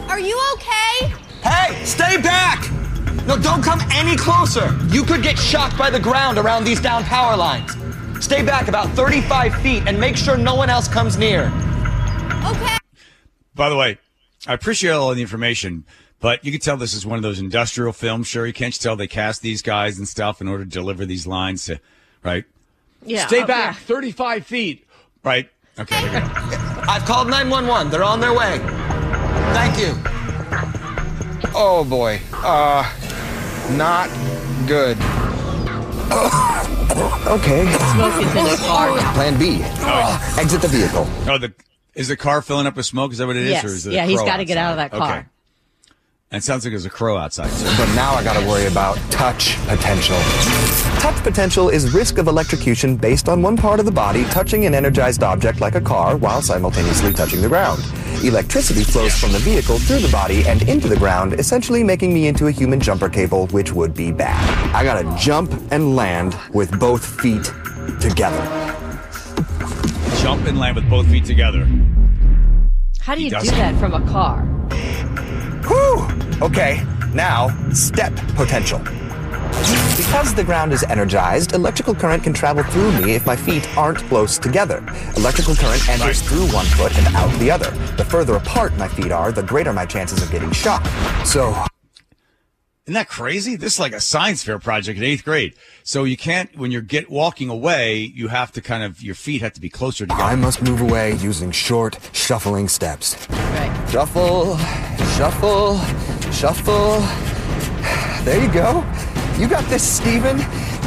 Are 0.01 0.21
you 0.21 0.39
okay? 0.55 1.13
Hey, 1.43 1.83
stay 1.85 2.21
back! 2.21 2.71
No, 3.27 3.39
don't 3.39 3.63
come 3.63 3.81
any 3.93 4.17
closer. 4.17 4.79
You 4.89 5.05
could 5.05 5.23
get 5.23 5.39
shocked 5.39 5.77
by 5.79 5.91
the 5.91 6.01
ground 6.01 6.39
around 6.39 6.65
these 6.65 6.81
down 6.81 7.03
power 7.05 7.37
lines. 7.37 7.73
Stay 8.25 8.45
back 8.45 8.69
about 8.69 8.89
35 8.91 9.55
feet 9.63 9.83
and 9.87 9.99
make 9.99 10.17
sure 10.17 10.37
no 10.37 10.55
one 10.55 10.71
else 10.71 10.87
comes 10.87 11.17
near. 11.17 11.53
Okay. 12.45 12.76
By 13.57 13.71
the 13.71 13.77
way, 13.77 13.99
I 14.47 14.53
appreciate 14.53 14.91
all 14.91 15.13
the 15.15 15.23
information, 15.23 15.85
but 16.21 16.45
you 16.45 16.53
can 16.53 16.61
tell 16.61 16.77
this 16.77 16.93
is 16.93 17.07
one 17.07 17.17
of 17.17 17.23
those 17.23 17.41
industrial 17.41 17.93
films. 17.95 18.29
Sure, 18.29 18.47
you 18.47 18.53
can't 18.53 18.77
you 18.77 18.81
tell 18.81 18.97
they 18.97 19.09
cast 19.09 19.41
these 19.41 19.63
guys 19.63 19.99
and 19.99 20.07
stuff 20.07 20.43
in 20.43 20.47
order 20.47 20.65
to 20.65 20.71
deliver 20.71 21.07
these 21.07 21.27
lines 21.27 21.65
to, 21.65 21.81
right? 22.23 22.45
yeah. 23.03 23.27
Stay 23.27 23.43
oh, 23.43 23.47
back, 23.47 23.75
yeah. 23.75 23.81
35 23.81 24.47
feet. 24.47 24.87
Right? 25.25 25.51
Okay, 25.79 26.01
there 26.03 26.23
we 26.23 26.29
go. 26.29 26.35
I've 26.89 27.05
called 27.07 27.29
911. 27.29 27.91
They're 27.91 28.05
on 28.05 28.21
their 28.21 28.35
way. 28.35 28.59
Thank 29.55 29.79
you. 29.79 29.95
Oh 31.55 31.85
boy. 31.89 32.21
Uh, 32.35 32.85
not 33.73 34.09
good. 34.69 34.99
Okay. 37.27 37.67
Smoke 37.93 38.23
is 38.23 38.37
in 38.37 38.47
his 38.47 38.61
car. 38.61 38.97
Plan 39.15 39.37
B. 39.37 39.61
Exit 40.41 40.63
the 40.63 40.69
vehicle. 40.69 41.07
Oh, 41.29 41.37
the 41.37 41.53
is 41.97 42.09
the 42.09 42.17
car 42.17 42.43
filling 42.43 42.67
up 42.67 42.77
with 42.77 42.87
smoke? 42.87 43.11
Is 43.13 43.19
that 43.19 43.27
what 43.27 43.37
it 43.37 43.43
is? 43.43 43.51
Yes. 43.51 43.65
Or 43.65 43.69
is 43.69 43.87
it 43.87 43.91
a 43.91 43.95
Yeah, 43.95 44.07
he's 44.07 44.23
gotta 44.23 44.45
get 44.45 44.59
out 44.59 44.73
of 44.73 44.77
that 44.77 44.91
car. 44.93 45.19
Okay. 45.19 45.27
And 46.31 46.43
it 46.43 46.45
sounds 46.45 46.65
like 46.65 46.73
there's 46.73 46.85
a 46.85 46.91
crow 46.91 47.17
outside. 47.17 47.49
So 47.51 47.65
But 47.77 47.95
now 47.95 48.13
I 48.13 48.23
gotta 48.23 48.47
worry 48.47 48.67
about 48.67 48.97
touch 49.11 49.57
potential. 49.67 50.19
Touch 50.99 51.17
potential 51.23 51.71
is 51.71 51.95
risk 51.95 52.19
of 52.19 52.27
electrocution 52.27 52.97
based 52.97 53.29
on 53.29 53.41
one 53.43 53.57
part 53.57 53.81
of 53.81 53.87
the 53.87 53.93
body 53.93 54.25
touching 54.25 54.67
an 54.67 54.75
energized 54.75 55.23
object 55.23 55.61
like 55.61 55.75
a 55.75 55.81
car 55.81 56.17
while 56.17 56.43
simultaneously 56.43 57.13
touching 57.13 57.41
the 57.41 57.49
ground. 57.49 57.83
Electricity 58.23 58.83
flows 58.83 59.17
from 59.17 59.33
the 59.33 59.39
vehicle 59.39 59.79
through 59.79 60.01
the 60.01 60.11
body 60.11 60.45
and 60.47 60.69
into 60.69 60.89
the 60.89 60.97
ground, 60.97 61.35
essentially 61.35 61.83
making 61.83 62.13
me 62.13 62.27
into 62.27 62.49
a 62.49 62.51
human 62.51 62.81
jumper 62.81 63.09
cable, 63.09 63.47
which 63.49 63.73
would 63.73 63.95
be 63.95 64.11
bad. 64.13 64.75
I 64.75 64.83
gotta 64.83 65.17
jump 65.17 65.53
and 65.71 65.97
land 65.97 66.37
with 66.53 66.79
both 66.79 67.07
feet 67.21 67.45
together. 68.01 68.43
Jump 70.27 70.45
and 70.49 70.59
land 70.59 70.75
with 70.75 70.91
both 70.91 71.09
feet 71.09 71.25
together. 71.25 71.65
How 72.99 73.15
do 73.15 73.23
you 73.23 73.31
do 73.31 73.49
that 73.53 73.77
from 73.79 73.95
a 73.95 74.05
car? 74.09 74.43
Whew! 75.69 76.45
Okay, 76.45 76.85
now 77.15 77.47
step 77.71 78.13
potential. 78.35 78.81
Because 79.97 80.35
the 80.35 80.43
ground 80.45 80.73
is 80.73 80.83
energized, 80.83 81.53
electrical 81.53 81.95
current 81.95 82.25
can 82.25 82.33
travel 82.33 82.65
through 82.65 82.91
me 83.01 83.13
if 83.15 83.25
my 83.25 83.37
feet 83.37 83.69
aren't 83.79 83.99
close 84.09 84.37
together. 84.37 84.79
Electrical 85.17 85.55
current 85.55 85.89
enters 85.89 86.21
through 86.23 86.53
one 86.53 86.67
foot 86.67 86.93
and 86.99 87.07
out 87.15 87.31
the 87.39 87.49
other. 87.49 87.71
The 87.97 88.05
further 88.05 88.35
apart 88.35 88.77
my 88.77 88.89
feet 88.89 89.13
are, 89.13 89.31
the 89.31 89.45
greater 89.45 89.73
my 89.73 89.87
chances 89.87 90.21
of 90.25 90.33
getting 90.33 90.51
shocked. 90.51 90.89
So, 91.25 91.55
Isn't 92.87 92.95
that 92.95 93.09
crazy? 93.09 93.57
This 93.57 93.75
is 93.75 93.81
like 93.81 93.93
a 93.93 94.01
science 94.01 94.45
fair 94.45 94.61
project 94.61 94.97
in 94.97 95.03
eighth 95.03 95.25
grade. 95.25 95.55
So 95.83 96.05
you 96.05 96.17
can't 96.17 96.57
when 96.57 96.71
you're 96.71 96.83
get 96.83 97.11
walking 97.11 97.49
away, 97.49 98.13
you 98.15 98.29
have 98.29 98.53
to 98.53 98.61
kind 98.61 98.85
of 98.85 99.03
your 99.03 99.17
feet 99.17 99.43
have 99.43 99.55
to 99.55 99.61
be 99.61 99.69
closer 99.69 100.07
together. 100.07 100.23
I 100.23 100.37
must 100.37 100.63
move 100.63 100.81
away 100.81 101.15
using 101.15 101.51
short, 101.51 101.99
shuffling 102.13 102.69
steps. 102.69 103.17
Right. 103.29 103.89
Shuffle, 103.91 104.57
shuffle, 105.17 105.81
shuffle. 106.31 107.01
There 108.23 108.41
you 108.41 108.53
go. 108.53 108.87
You 109.37 109.49
got 109.49 109.69
this, 109.69 109.83
Steven. 109.83 110.39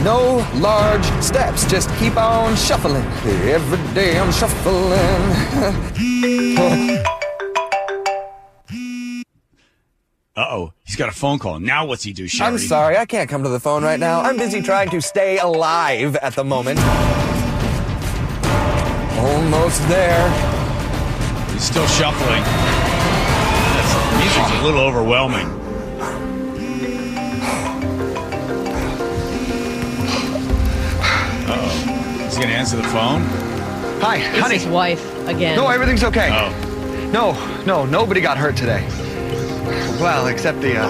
No 0.01 0.47
large 0.55 1.03
steps. 1.21 1.69
Just 1.69 1.93
keep 1.97 2.15
on 2.15 2.55
shuffling. 2.55 3.03
Every 3.25 3.93
day 3.93 4.17
I'm 4.17 4.31
shuffling. 4.31 4.95
Uh 10.39 10.45
oh, 10.51 10.73
he's 10.85 10.95
got 10.95 11.09
a 11.09 11.11
phone 11.11 11.37
call. 11.37 11.59
Now 11.59 11.85
what's 11.85 12.01
he 12.01 12.13
do, 12.13 12.25
Sherry? 12.25 12.47
I'm 12.47 12.57
sorry, 12.59 12.95
I 12.95 13.05
can't 13.05 13.29
come 13.29 13.43
to 13.43 13.49
the 13.49 13.59
phone 13.59 13.83
right 13.83 13.99
now. 13.99 14.21
I'm 14.21 14.37
busy 14.37 14.61
trying 14.61 14.89
to 14.91 15.01
stay 15.01 15.37
alive 15.37 16.15
at 16.15 16.33
the 16.35 16.45
moment. 16.45 16.79
Almost 19.19 19.85
there. 19.89 20.29
He's 21.51 21.63
still 21.63 21.85
shuffling. 21.87 22.41
That's, 22.43 23.93
the 24.11 24.17
music's 24.17 24.61
a 24.61 24.63
little 24.63 24.79
overwhelming. 24.79 25.49
Uh 31.41 31.57
oh. 31.57 32.23
He's 32.25 32.35
gonna 32.37 32.51
answer 32.51 32.77
the 32.77 32.83
phone. 32.83 33.21
Hi, 34.01 34.17
It's 34.17 34.39
honey. 34.39 34.55
his 34.55 34.67
wife 34.67 35.27
again. 35.27 35.55
No, 35.55 35.67
everything's 35.67 36.03
okay. 36.03 36.29
Oh. 36.31 37.09
No, 37.11 37.63
no, 37.65 37.85
nobody 37.85 38.21
got 38.21 38.37
hurt 38.37 38.55
today. 38.55 38.87
Well, 40.01 40.27
except 40.27 40.61
the, 40.61 40.77
uh. 40.77 40.89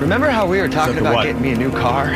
Remember 0.00 0.28
how 0.30 0.46
we 0.46 0.60
were 0.60 0.68
talking 0.68 0.98
about 0.98 1.14
what? 1.14 1.24
getting 1.24 1.42
me 1.42 1.52
a 1.52 1.56
new 1.56 1.70
car? 1.70 2.10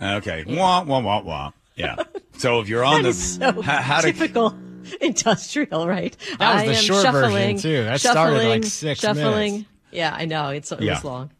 Okay. 0.00 0.44
Wah 0.46 0.82
wah 0.84 1.00
wah 1.00 1.20
wah. 1.20 1.52
Yeah. 1.74 1.96
So 2.38 2.60
if 2.60 2.68
you're 2.68 2.84
on 2.84 3.02
That 3.02 3.02
the 3.02 3.08
is 3.10 3.34
so 3.36 3.62
how, 3.62 3.78
how 3.82 4.00
to 4.00 4.12
typical 4.12 4.56
industrial, 5.00 5.86
right? 5.86 6.16
That 6.38 6.54
was 6.54 6.62
I 6.62 6.66
the 6.66 6.72
am 6.74 6.82
short 6.82 7.02
version, 7.06 7.22
shuffling, 7.22 7.58
too. 7.58 7.84
That 7.84 8.00
started 8.00 8.48
like 8.48 8.64
six 8.64 9.00
shuffling. 9.00 9.52
minutes. 9.52 9.70
Yeah, 9.90 10.14
I 10.14 10.24
know. 10.24 10.48
It's 10.50 10.72
it 10.72 10.80
Yeah. 10.82 10.94
was 10.94 11.04
long. 11.04 11.30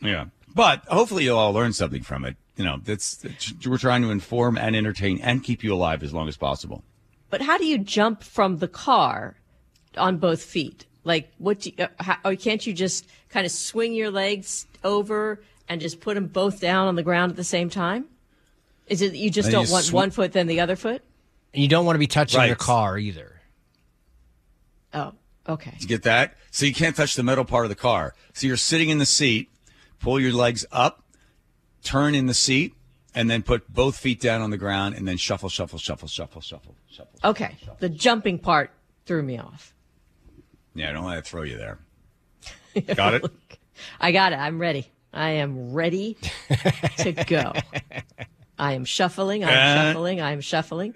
Yeah. 0.00 0.26
But 0.54 0.84
hopefully 0.86 1.24
you'll 1.24 1.38
all 1.38 1.52
learn 1.52 1.72
something 1.72 2.02
from 2.02 2.24
it. 2.24 2.36
You 2.56 2.64
know, 2.64 2.80
that's, 2.82 3.16
that's 3.16 3.54
we're 3.66 3.78
trying 3.78 4.02
to 4.02 4.10
inform 4.10 4.58
and 4.58 4.74
entertain 4.74 5.20
and 5.20 5.42
keep 5.44 5.62
you 5.62 5.72
alive 5.72 6.02
as 6.02 6.12
long 6.12 6.26
as 6.28 6.36
possible. 6.36 6.82
But 7.30 7.42
how 7.42 7.58
do 7.58 7.66
you 7.66 7.78
jump 7.78 8.22
from 8.24 8.58
the 8.58 8.68
car 8.68 9.36
on 9.98 10.18
both 10.18 10.42
feet? 10.42 10.86
Like, 11.04 11.32
what? 11.38 11.60
Do 11.60 11.70
you, 11.70 11.84
uh, 11.84 11.88
how, 11.98 12.34
can't 12.34 12.66
you 12.66 12.72
just 12.72 13.06
kind 13.28 13.46
of 13.46 13.52
swing 13.52 13.92
your 13.92 14.10
legs 14.10 14.66
over 14.84 15.40
and 15.68 15.80
just 15.80 16.00
put 16.00 16.14
them 16.14 16.26
both 16.26 16.60
down 16.60 16.88
on 16.88 16.94
the 16.94 17.02
ground 17.02 17.30
at 17.30 17.36
the 17.36 17.44
same 17.44 17.70
time? 17.70 18.06
Is 18.86 19.02
it 19.02 19.14
you 19.14 19.30
just 19.30 19.46
Then 19.46 19.54
don't 19.54 19.66
you 19.66 19.72
want 19.72 19.84
sw- 19.84 19.92
one 19.92 20.10
foot 20.10 20.32
then 20.32 20.46
the 20.46 20.60
other 20.60 20.76
foot? 20.76 21.02
And 21.52 21.62
you 21.62 21.68
don't 21.68 21.84
want 21.84 21.94
to 21.94 22.00
be 22.00 22.06
touching 22.06 22.42
your 22.44 22.56
car 22.56 22.98
either. 22.98 23.40
Oh, 24.94 25.12
okay. 25.48 25.74
You 25.78 25.86
get 25.86 26.02
that? 26.04 26.36
So 26.50 26.66
you 26.66 26.74
can't 26.74 26.96
touch 26.96 27.14
the 27.14 27.22
metal 27.22 27.44
part 27.44 27.64
of 27.64 27.68
the 27.68 27.74
car. 27.74 28.14
So 28.32 28.46
you're 28.46 28.56
sitting 28.56 28.88
in 28.88 28.98
the 28.98 29.06
seat, 29.06 29.50
pull 30.00 30.18
your 30.20 30.32
legs 30.32 30.64
up, 30.72 31.04
turn 31.82 32.14
in 32.14 32.26
the 32.26 32.34
seat, 32.34 32.74
and 33.14 33.28
then 33.30 33.42
put 33.42 33.72
both 33.72 33.96
feet 33.96 34.20
down 34.20 34.40
on 34.40 34.50
the 34.50 34.56
ground 34.56 34.94
and 34.94 35.06
then 35.06 35.16
shuffle, 35.16 35.48
shuffle, 35.48 35.78
shuffle, 35.78 36.08
shuffle, 36.08 36.40
shuffle, 36.40 36.74
shuffle. 36.90 37.18
Okay. 37.24 37.56
The 37.78 37.88
jumping 37.88 38.38
part 38.38 38.70
threw 39.06 39.22
me 39.22 39.38
off. 39.38 39.74
Yeah, 40.74 40.90
I 40.90 40.92
don't 40.92 41.04
want 41.04 41.22
to 41.24 41.28
throw 41.28 41.42
you 41.42 41.56
there. 41.58 41.78
Got 42.94 43.14
it? 43.14 43.24
I 44.00 44.12
got 44.12 44.32
it. 44.32 44.36
I'm 44.36 44.58
ready. 44.60 44.88
I 45.12 45.30
am 45.30 45.72
ready 45.72 46.16
to 46.98 47.12
go. 47.12 47.52
I 48.58 48.72
am 48.74 48.84
shuffling. 48.84 49.44
I'm 49.44 49.50
Uh, 49.50 49.92
shuffling. 49.92 50.20
I'm 50.20 50.40
shuffling. 50.40 50.94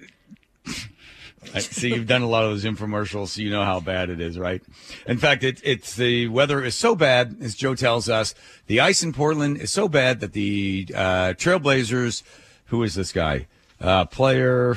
I 1.54 1.58
see 1.58 1.88
you've 1.94 2.06
done 2.06 2.22
a 2.22 2.28
lot 2.28 2.44
of 2.44 2.50
those 2.50 2.64
infomercials, 2.64 3.28
so 3.28 3.42
you 3.42 3.50
know 3.50 3.64
how 3.64 3.80
bad 3.80 4.10
it 4.10 4.20
is, 4.20 4.38
right? 4.38 4.62
In 5.06 5.18
fact, 5.18 5.42
it, 5.42 5.60
it's 5.64 5.96
the 5.96 6.28
weather 6.28 6.62
is 6.62 6.76
so 6.76 6.94
bad, 6.94 7.36
as 7.40 7.54
Joe 7.56 7.74
tells 7.74 8.08
us, 8.08 8.34
the 8.68 8.78
ice 8.80 9.02
in 9.02 9.12
Portland 9.12 9.56
is 9.58 9.70
so 9.72 9.88
bad 9.88 10.20
that 10.20 10.34
the 10.34 10.86
uh, 10.94 11.34
Trailblazers, 11.36 12.22
who 12.66 12.82
is 12.84 12.94
this 12.94 13.12
guy? 13.12 13.48
Uh, 13.80 14.04
player, 14.04 14.76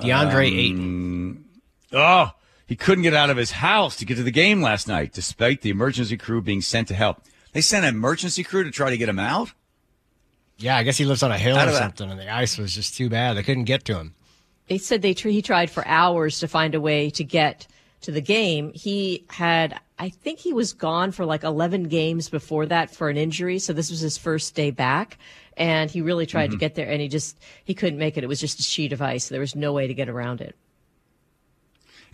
DeAndre 0.00 0.48
Um, 0.50 0.58
Ayton. 0.58 1.44
oh, 1.92 2.30
he 2.66 2.76
couldn't 2.76 3.02
get 3.02 3.14
out 3.14 3.30
of 3.30 3.36
his 3.36 3.52
house 3.52 3.96
to 3.96 4.04
get 4.04 4.16
to 4.16 4.22
the 4.22 4.30
game 4.30 4.62
last 4.62 4.88
night, 4.88 5.12
despite 5.12 5.60
the 5.60 5.70
emergency 5.70 6.16
crew 6.16 6.40
being 6.40 6.62
sent 6.62 6.88
to 6.88 6.94
help. 6.94 7.22
They 7.52 7.60
sent 7.60 7.84
an 7.84 7.94
emergency 7.94 8.42
crew 8.42 8.64
to 8.64 8.70
try 8.70 8.90
to 8.90 8.96
get 8.96 9.08
him 9.08 9.18
out. 9.18 9.52
Yeah, 10.58 10.76
I 10.76 10.82
guess 10.82 10.96
he 10.96 11.04
lives 11.04 11.22
on 11.22 11.32
a 11.32 11.38
hill 11.38 11.56
Out 11.56 11.68
or 11.68 11.72
something, 11.72 12.10
and 12.10 12.18
the 12.18 12.32
ice 12.32 12.58
was 12.58 12.74
just 12.74 12.96
too 12.96 13.08
bad. 13.08 13.36
They 13.36 13.42
couldn't 13.42 13.64
get 13.64 13.84
to 13.86 13.96
him. 13.96 14.14
They 14.68 14.78
said 14.78 15.02
they 15.02 15.14
tr- 15.14 15.28
he 15.28 15.42
tried 15.42 15.70
for 15.70 15.86
hours 15.86 16.38
to 16.40 16.48
find 16.48 16.74
a 16.74 16.80
way 16.80 17.10
to 17.10 17.24
get 17.24 17.66
to 18.02 18.12
the 18.12 18.20
game. 18.20 18.72
He 18.74 19.24
had, 19.28 19.78
I 19.98 20.08
think 20.08 20.38
he 20.38 20.52
was 20.52 20.72
gone 20.72 21.12
for 21.12 21.26
like 21.26 21.42
11 21.42 21.84
games 21.84 22.28
before 22.28 22.66
that 22.66 22.94
for 22.94 23.08
an 23.08 23.16
injury. 23.16 23.58
So 23.58 23.72
this 23.72 23.90
was 23.90 24.00
his 24.00 24.16
first 24.16 24.54
day 24.54 24.70
back. 24.70 25.18
And 25.56 25.90
he 25.90 26.00
really 26.00 26.26
tried 26.26 26.46
to 26.46 26.52
mm-hmm. 26.52 26.60
get 26.60 26.74
there 26.74 26.90
and 26.90 27.00
he 27.00 27.08
just, 27.08 27.38
he 27.64 27.74
couldn't 27.74 27.98
make 27.98 28.16
it. 28.16 28.24
It 28.24 28.26
was 28.26 28.40
just 28.40 28.58
a 28.58 28.62
sheet 28.62 28.92
of 28.92 29.00
ice. 29.00 29.28
There 29.28 29.40
was 29.40 29.54
no 29.54 29.72
way 29.72 29.86
to 29.86 29.94
get 29.94 30.08
around 30.08 30.40
it. 30.40 30.56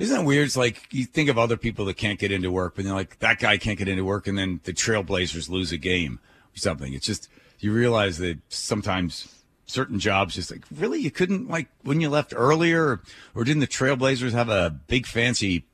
Isn't 0.00 0.16
that 0.16 0.25
weird? 0.25 0.47
It's 0.47 0.57
like 0.57 0.88
you 0.90 1.04
think 1.04 1.28
of 1.28 1.38
other 1.38 1.59
people 1.59 1.85
that 1.85 1.99
can't 1.99 2.19
get 2.19 2.33
into 2.33 2.50
work, 2.50 2.75
but 2.75 2.87
they're 2.87 2.95
like, 2.95 3.19
that 3.19 3.38
guy 3.38 3.59
can't 3.59 3.78
get 3.78 3.87
into 3.87 4.02
work, 4.02 4.26
and 4.26 4.37
then 4.38 4.61
the 4.64 4.73
Trailblazers 4.73 5.50
lose 5.50 5.73
a 5.73 5.76
game 5.76 6.19
or 6.54 6.59
something. 6.59 6.95
It's 6.95 7.07
just, 7.07 7.28
you 7.59 7.71
realize 7.71 8.16
that 8.16 8.38
sometimes 8.49 9.42
certain 9.66 9.99
jobs 9.99 10.37
just 10.37 10.50
like, 10.50 10.64
really? 10.75 11.00
You 11.00 11.11
couldn't, 11.11 11.50
like, 11.50 11.69
when 11.83 12.00
you 12.00 12.09
left 12.09 12.33
earlier? 12.35 13.00
Or 13.35 13.45
didn't 13.45 13.61
the 13.61 13.66
Trailblazers 13.66 14.33
have 14.33 14.49
a 14.49 14.71
big 14.71 15.07
fancy, 15.07 15.66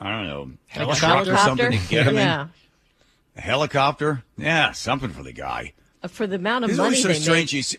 I 0.00 0.10
don't 0.10 0.26
know, 0.26 0.94
truck 0.94 1.28
or 1.28 1.36
something 1.36 1.72
to 1.72 1.88
get 1.88 2.06
him 2.06 2.14
yeah. 2.14 2.42
in? 2.44 2.50
A 3.36 3.40
helicopter? 3.42 4.24
Yeah, 4.38 4.72
something 4.72 5.10
for 5.10 5.22
the 5.22 5.32
guy. 5.32 5.74
For 6.08 6.26
the 6.26 6.36
amount 6.36 6.64
of 6.64 6.74
money 6.78 6.96
so 6.96 7.12
strange. 7.12 7.50
See, 7.50 7.76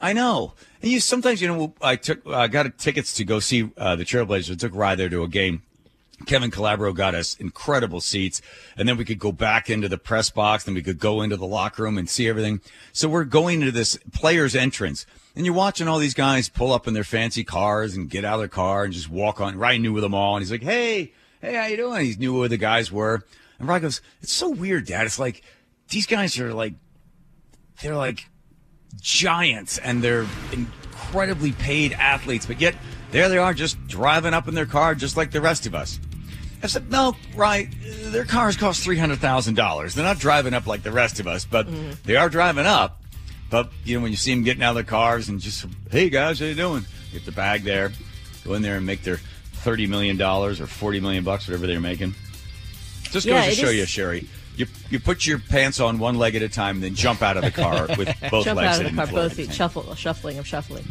I 0.00 0.14
know. 0.14 0.54
And 0.86 0.92
you 0.92 1.00
sometimes, 1.00 1.42
you 1.42 1.48
know, 1.48 1.74
I 1.82 1.96
took, 1.96 2.24
I 2.28 2.46
got 2.46 2.78
tickets 2.78 3.14
to 3.14 3.24
go 3.24 3.40
see 3.40 3.68
uh, 3.76 3.96
the 3.96 4.04
Trailblazers. 4.04 4.52
I 4.52 4.54
took 4.54 4.72
a 4.72 4.78
ride 4.78 4.98
there 4.98 5.08
to 5.08 5.24
a 5.24 5.28
game. 5.28 5.62
Kevin 6.26 6.52
Calabro 6.52 6.94
got 6.94 7.12
us 7.12 7.34
incredible 7.40 8.00
seats, 8.00 8.40
and 8.76 8.88
then 8.88 8.96
we 8.96 9.04
could 9.04 9.18
go 9.18 9.32
back 9.32 9.68
into 9.68 9.88
the 9.88 9.98
press 9.98 10.30
box, 10.30 10.62
then 10.62 10.76
we 10.76 10.84
could 10.84 11.00
go 11.00 11.22
into 11.22 11.36
the 11.36 11.44
locker 11.44 11.82
room 11.82 11.98
and 11.98 12.08
see 12.08 12.28
everything. 12.28 12.60
So 12.92 13.08
we're 13.08 13.24
going 13.24 13.62
into 13.62 13.72
this 13.72 13.98
player's 14.12 14.54
entrance, 14.54 15.06
and 15.34 15.44
you're 15.44 15.56
watching 15.56 15.88
all 15.88 15.98
these 15.98 16.14
guys 16.14 16.48
pull 16.48 16.72
up 16.72 16.86
in 16.86 16.94
their 16.94 17.02
fancy 17.02 17.42
cars 17.42 17.96
and 17.96 18.08
get 18.08 18.24
out 18.24 18.34
of 18.34 18.40
their 18.42 18.48
car 18.48 18.84
and 18.84 18.92
just 18.92 19.10
walk 19.10 19.40
on. 19.40 19.58
Ryan 19.58 19.82
knew 19.82 19.92
with 19.92 20.04
them 20.04 20.14
all, 20.14 20.36
and 20.36 20.42
he's 20.44 20.52
like, 20.52 20.62
"Hey, 20.62 21.14
hey, 21.40 21.54
how 21.54 21.66
you 21.66 21.78
doing?" 21.78 22.06
He 22.06 22.14
knew 22.14 22.32
who 22.32 22.46
the 22.46 22.58
guys 22.58 22.92
were, 22.92 23.24
and 23.58 23.66
Ryan 23.66 23.82
goes, 23.82 24.00
"It's 24.22 24.32
so 24.32 24.50
weird, 24.50 24.86
Dad. 24.86 25.04
It's 25.04 25.18
like 25.18 25.42
these 25.88 26.06
guys 26.06 26.38
are 26.38 26.54
like, 26.54 26.74
they're 27.82 27.96
like 27.96 28.28
giants 29.00 29.78
and 29.78 30.02
they're 30.02 30.26
incredibly 30.52 31.52
paid 31.52 31.92
athletes, 31.92 32.46
but 32.46 32.60
yet 32.60 32.74
there 33.10 33.28
they 33.28 33.38
are 33.38 33.54
just 33.54 33.84
driving 33.86 34.34
up 34.34 34.48
in 34.48 34.54
their 34.54 34.66
car 34.66 34.94
just 34.94 35.16
like 35.16 35.30
the 35.30 35.40
rest 35.40 35.66
of 35.66 35.74
us. 35.74 35.98
I 36.62 36.68
said, 36.68 36.90
no, 36.90 37.14
right. 37.34 37.68
Their 37.82 38.24
cars 38.24 38.56
cost 38.56 38.82
three 38.82 38.98
hundred 38.98 39.18
thousand 39.18 39.54
dollars. 39.54 39.94
They're 39.94 40.04
not 40.04 40.18
driving 40.18 40.54
up 40.54 40.66
like 40.66 40.82
the 40.82 40.90
rest 40.90 41.20
of 41.20 41.26
us, 41.26 41.44
but 41.44 41.66
mm-hmm. 41.66 41.92
they 42.04 42.16
are 42.16 42.28
driving 42.28 42.66
up. 42.66 43.02
But 43.50 43.70
you 43.84 43.96
know, 43.96 44.02
when 44.02 44.10
you 44.10 44.16
see 44.16 44.34
them 44.34 44.42
getting 44.42 44.62
out 44.62 44.70
of 44.70 44.74
their 44.76 44.84
cars 44.84 45.28
and 45.28 45.38
just, 45.38 45.64
hey 45.90 46.10
guys, 46.10 46.40
how 46.40 46.46
you 46.46 46.54
doing? 46.54 46.84
Get 47.12 47.24
the 47.24 47.32
bag 47.32 47.62
there, 47.62 47.92
go 48.44 48.54
in 48.54 48.62
there 48.62 48.76
and 48.76 48.86
make 48.86 49.02
their 49.02 49.18
thirty 49.52 49.86
million 49.86 50.16
dollars 50.16 50.60
or 50.60 50.66
forty 50.66 50.98
million 50.98 51.22
bucks, 51.24 51.46
whatever 51.46 51.66
they're 51.66 51.80
making. 51.80 52.14
Just 53.04 53.26
Yeah, 53.26 53.46
goes 53.46 53.54
to 53.54 53.60
show 53.60 53.68
is- 53.68 53.76
you, 53.76 53.86
Sherry. 53.86 54.28
You 54.56 54.66
you 54.90 54.98
put 54.98 55.26
your 55.26 55.38
pants 55.38 55.80
on 55.80 55.98
one 55.98 56.16
leg 56.16 56.34
at 56.34 56.42
a 56.42 56.48
time, 56.48 56.80
then 56.80 56.94
jump 56.94 57.22
out 57.22 57.36
of 57.36 57.42
the 57.44 57.50
car 57.50 57.86
with 57.98 58.08
both 58.30 58.44
Jump 58.44 58.58
legs 58.58 58.78
out 58.78 58.86
of 58.86 58.90
the 58.90 58.96
car, 58.96 59.06
both 59.06 59.34
feet, 59.34 59.52
shuffle, 59.52 59.94
shuffling. 59.94 60.38
I'm 60.38 60.44
shuffling. 60.44 60.84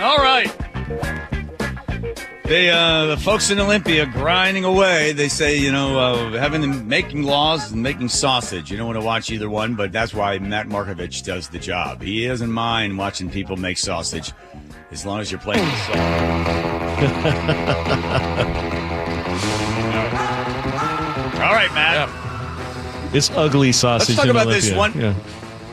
All 0.00 0.18
right. 0.18 0.50
They, 2.44 2.68
uh, 2.68 3.06
the 3.06 3.16
folks 3.16 3.50
in 3.50 3.60
Olympia 3.60 4.04
grinding 4.04 4.64
away. 4.64 5.12
They 5.12 5.28
say, 5.28 5.56
you 5.56 5.72
know, 5.72 5.98
uh, 5.98 6.38
having 6.38 6.60
them 6.60 6.86
making 6.86 7.22
laws 7.22 7.72
and 7.72 7.82
making 7.82 8.08
sausage. 8.08 8.70
You 8.70 8.76
don't 8.76 8.86
want 8.86 8.98
to 8.98 9.06
watch 9.06 9.30
either 9.30 9.48
one, 9.48 9.74
but 9.74 9.92
that's 9.92 10.12
why 10.12 10.38
Matt 10.38 10.68
Marcovich 10.68 11.24
does 11.24 11.48
the 11.48 11.58
job. 11.58 12.02
He 12.02 12.26
doesn't 12.26 12.52
mind 12.52 12.98
watching 12.98 13.30
people 13.30 13.56
make 13.56 13.78
sausage 13.78 14.32
as 14.92 15.06
long 15.06 15.20
as 15.20 15.32
you're 15.32 15.40
playing 15.40 15.64
the 15.64 15.76
song. 15.76 15.96
All 21.42 21.52
right, 21.52 21.72
Matt. 21.74 22.08
This 23.12 23.30
ugly 23.30 23.72
sausage. 23.72 24.16
Let's 24.16 24.20
talk 24.20 24.30
about 24.30 24.48
this 24.48 24.72
one. 24.72 24.98
Yeah. 24.98 25.14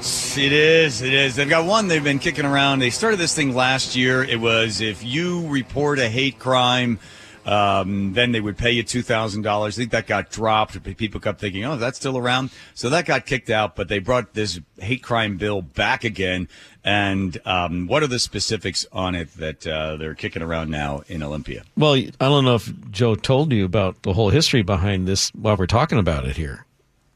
It 0.01 0.53
is. 0.53 1.01
It 1.01 1.13
is. 1.13 1.35
They've 1.35 1.49
got 1.49 1.65
one 1.65 1.89
they've 1.89 2.03
been 2.03 2.19
kicking 2.19 2.45
around. 2.45 2.79
They 2.79 2.89
started 2.89 3.17
this 3.17 3.35
thing 3.35 3.53
last 3.53 3.95
year. 3.95 4.23
It 4.23 4.39
was 4.39 4.79
if 4.79 5.03
you 5.03 5.45
report 5.47 5.99
a 5.99 6.07
hate 6.07 6.39
crime, 6.39 6.99
um, 7.45 8.13
then 8.13 8.31
they 8.31 8.39
would 8.39 8.57
pay 8.57 8.71
you 8.71 8.83
two 8.83 9.01
thousand 9.01 9.41
dollars. 9.41 9.77
I 9.77 9.81
think 9.81 9.91
that 9.91 10.07
got 10.07 10.29
dropped. 10.29 10.81
People 10.97 11.19
kept 11.19 11.41
thinking, 11.41 11.65
"Oh, 11.65 11.75
that's 11.75 11.97
still 11.97 12.17
around." 12.17 12.51
So 12.73 12.89
that 12.89 13.05
got 13.05 13.25
kicked 13.25 13.49
out. 13.49 13.75
But 13.75 13.89
they 13.89 13.99
brought 13.99 14.33
this 14.33 14.59
hate 14.77 15.03
crime 15.03 15.37
bill 15.37 15.61
back 15.61 16.03
again. 16.03 16.47
And 16.83 17.37
um, 17.45 17.87
what 17.87 18.03
are 18.03 18.07
the 18.07 18.19
specifics 18.19 18.85
on 18.91 19.13
it 19.13 19.33
that 19.35 19.67
uh, 19.67 19.97
they're 19.97 20.15
kicking 20.15 20.41
around 20.41 20.69
now 20.71 21.03
in 21.07 21.21
Olympia? 21.21 21.63
Well, 21.75 21.93
I 21.95 22.09
don't 22.19 22.45
know 22.45 22.55
if 22.55 22.71
Joe 22.89 23.15
told 23.15 23.51
you 23.51 23.65
about 23.65 24.01
the 24.03 24.13
whole 24.13 24.29
history 24.29 24.61
behind 24.61 25.07
this 25.07 25.29
while 25.35 25.57
we're 25.57 25.67
talking 25.67 25.99
about 25.99 26.25
it 26.25 26.37
here. 26.37 26.65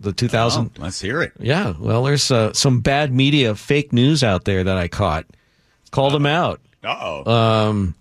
The 0.02 0.12
2000. 0.12 0.72
Oh, 0.78 0.82
let's 0.82 1.00
hear 1.00 1.22
it. 1.22 1.32
Yeah. 1.40 1.74
Well, 1.80 2.04
there's 2.04 2.30
uh, 2.30 2.52
some 2.52 2.82
bad 2.82 3.14
media, 3.14 3.56
fake 3.56 3.94
news 3.94 4.22
out 4.22 4.44
there 4.44 4.64
that 4.64 4.78
I 4.78 4.90
caught. 4.90 5.26
Called 5.92 6.14
them 6.14 6.26
out. 6.26 6.60
Uh 6.84 7.22
oh. 7.26 7.32
Um, 7.32 7.96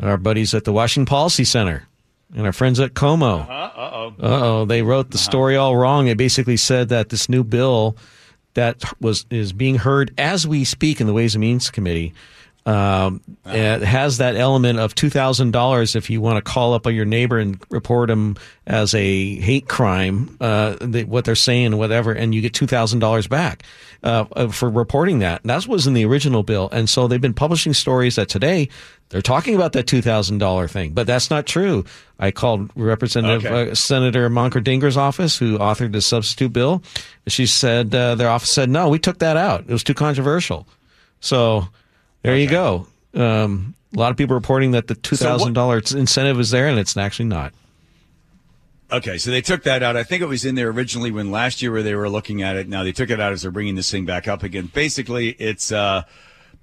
our 0.00 0.16
buddies 0.16 0.54
at 0.54 0.64
the 0.64 0.72
Washington 0.72 1.06
Policy 1.06 1.44
Center 1.44 1.86
and 2.34 2.46
our 2.46 2.52
friends 2.52 2.80
at 2.80 2.94
KOMO. 2.94 3.48
Uh 3.48 3.70
oh. 3.76 4.06
Uh 4.08 4.12
oh, 4.20 4.64
they 4.64 4.82
wrote 4.82 5.12
the 5.12 5.18
story 5.18 5.54
all 5.56 5.76
wrong. 5.76 6.06
They 6.06 6.14
basically 6.14 6.56
said 6.56 6.88
that 6.88 7.10
this 7.10 7.28
new 7.28 7.44
bill 7.44 7.96
that 8.54 8.82
was 9.00 9.26
is 9.30 9.52
being 9.52 9.76
heard 9.76 10.12
as 10.18 10.46
we 10.46 10.64
speak 10.64 11.00
in 11.00 11.06
the 11.06 11.12
Ways 11.12 11.34
and 11.34 11.40
Means 11.40 11.70
Committee 11.70 12.12
um, 12.66 13.20
it 13.44 13.82
has 13.82 14.18
that 14.18 14.36
element 14.36 14.78
of 14.78 14.94
two 14.94 15.10
thousand 15.10 15.50
dollars 15.50 15.94
if 15.94 16.08
you 16.08 16.20
want 16.22 16.42
to 16.42 16.52
call 16.52 16.72
up 16.72 16.86
on 16.86 16.94
your 16.94 17.04
neighbor 17.04 17.38
and 17.38 17.62
report 17.70 18.08
them 18.08 18.36
as 18.66 18.94
a 18.94 19.36
hate 19.36 19.68
crime, 19.68 20.36
uh, 20.40 20.76
they, 20.80 21.04
what 21.04 21.26
they're 21.26 21.34
saying, 21.34 21.76
whatever, 21.76 22.12
and 22.12 22.34
you 22.34 22.40
get 22.40 22.54
two 22.54 22.66
thousand 22.66 23.00
dollars 23.00 23.26
back 23.26 23.64
uh, 24.02 24.24
uh, 24.32 24.48
for 24.48 24.70
reporting 24.70 25.18
that. 25.18 25.42
And 25.42 25.50
that 25.50 25.66
was 25.66 25.86
in 25.86 25.92
the 25.92 26.06
original 26.06 26.42
bill, 26.42 26.70
and 26.72 26.88
so 26.88 27.06
they've 27.06 27.20
been 27.20 27.34
publishing 27.34 27.74
stories 27.74 28.16
that 28.16 28.30
today 28.30 28.70
they're 29.10 29.20
talking 29.20 29.54
about 29.54 29.74
that 29.74 29.86
two 29.86 30.00
thousand 30.00 30.38
dollar 30.38 30.66
thing, 30.66 30.92
but 30.92 31.06
that's 31.06 31.28
not 31.28 31.44
true. 31.46 31.84
I 32.18 32.30
called 32.30 32.70
Representative 32.74 33.44
Okay. 33.44 33.70
uh, 33.72 33.74
Senator 33.74 34.30
Manka 34.30 34.62
Dhingra's 34.62 34.96
office, 34.96 35.36
who 35.36 35.58
authored 35.58 35.92
the 35.92 36.00
substitute 36.00 36.54
bill. 36.54 36.82
She 37.26 37.44
said 37.44 37.94
uh, 37.94 38.14
their 38.14 38.30
office 38.30 38.50
said 38.50 38.70
no, 38.70 38.88
we 38.88 38.98
took 38.98 39.18
that 39.18 39.36
out. 39.36 39.60
It 39.68 39.72
was 39.72 39.84
too 39.84 39.92
controversial. 39.94 40.66
So 41.20 41.68
there 42.24 42.36
you 42.36 42.48
go. 42.48 42.88
Um, 43.14 43.74
a 43.94 43.98
lot 43.98 44.10
of 44.10 44.16
people 44.16 44.34
reporting 44.34 44.72
that 44.72 44.88
the 44.88 44.94
two 44.96 45.16
thousand 45.16 45.52
dollars 45.52 45.92
incentive 45.92 46.40
is 46.40 46.50
there, 46.50 46.66
and 46.66 46.78
it's 46.78 46.96
actually 46.96 47.26
not. 47.26 47.52
Okay, 48.90 49.18
so 49.18 49.30
they 49.30 49.40
took 49.40 49.62
that 49.64 49.82
out. 49.82 49.96
I 49.96 50.04
think 50.04 50.22
it 50.22 50.26
was 50.26 50.44
in 50.44 50.54
there 50.54 50.68
originally 50.68 51.10
when 51.10 51.30
last 51.30 51.62
year 51.62 51.72
where 51.72 51.82
they 51.82 51.94
were 51.94 52.08
looking 52.08 52.42
at 52.42 52.56
it. 52.56 52.68
Now 52.68 52.82
they 52.82 52.92
took 52.92 53.10
it 53.10 53.20
out 53.20 53.32
as 53.32 53.42
they're 53.42 53.50
bringing 53.50 53.74
this 53.74 53.90
thing 53.90 54.04
back 54.04 54.28
up 54.28 54.42
again. 54.42 54.70
Basically, 54.72 55.30
it's 55.30 55.72
uh, 55.72 56.02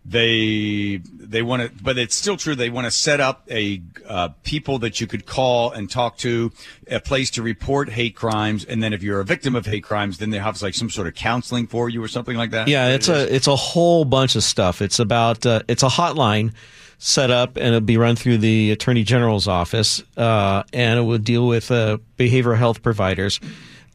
they 0.03 0.97
they 1.03 1.41
want 1.41 1.61
to, 1.61 1.83
but 1.83 1.97
it's 1.97 2.15
still 2.15 2.37
true. 2.37 2.55
They 2.55 2.69
want 2.69 2.85
to 2.85 2.91
set 2.91 3.19
up 3.19 3.43
a 3.49 3.81
uh, 4.07 4.29
people 4.43 4.79
that 4.79 4.99
you 4.99 5.07
could 5.07 5.25
call 5.25 5.71
and 5.71 5.89
talk 5.89 6.17
to, 6.17 6.51
a 6.87 6.99
place 6.99 7.29
to 7.31 7.43
report 7.43 7.89
hate 7.89 8.15
crimes, 8.15 8.65
and 8.65 8.81
then 8.81 8.93
if 8.93 9.03
you're 9.03 9.19
a 9.19 9.25
victim 9.25 9.55
of 9.55 9.65
hate 9.65 9.83
crimes, 9.83 10.17
then 10.17 10.31
they 10.31 10.39
have 10.39 10.61
like 10.61 10.73
some 10.73 10.89
sort 10.89 11.07
of 11.07 11.13
counseling 11.13 11.67
for 11.67 11.87
you 11.87 12.03
or 12.03 12.07
something 12.07 12.35
like 12.35 12.51
that. 12.51 12.67
Yeah, 12.67 12.89
it's 12.89 13.09
a 13.09 13.33
it's 13.33 13.47
a 13.47 13.55
whole 13.55 14.03
bunch 14.03 14.35
of 14.35 14.43
stuff. 14.43 14.81
It's 14.81 14.99
about 14.99 15.45
uh, 15.45 15.61
it's 15.67 15.83
a 15.83 15.87
hotline 15.87 16.53
set 16.97 17.31
up 17.31 17.55
and 17.57 17.67
it'll 17.67 17.81
be 17.81 17.97
run 17.97 18.15
through 18.15 18.37
the 18.37 18.71
attorney 18.71 19.03
general's 19.03 19.47
office, 19.47 20.03
uh, 20.17 20.63
and 20.73 20.99
it 20.99 21.03
will 21.03 21.17
deal 21.19 21.47
with 21.47 21.69
uh, 21.69 21.99
behavioral 22.17 22.57
health 22.57 22.81
providers 22.81 23.39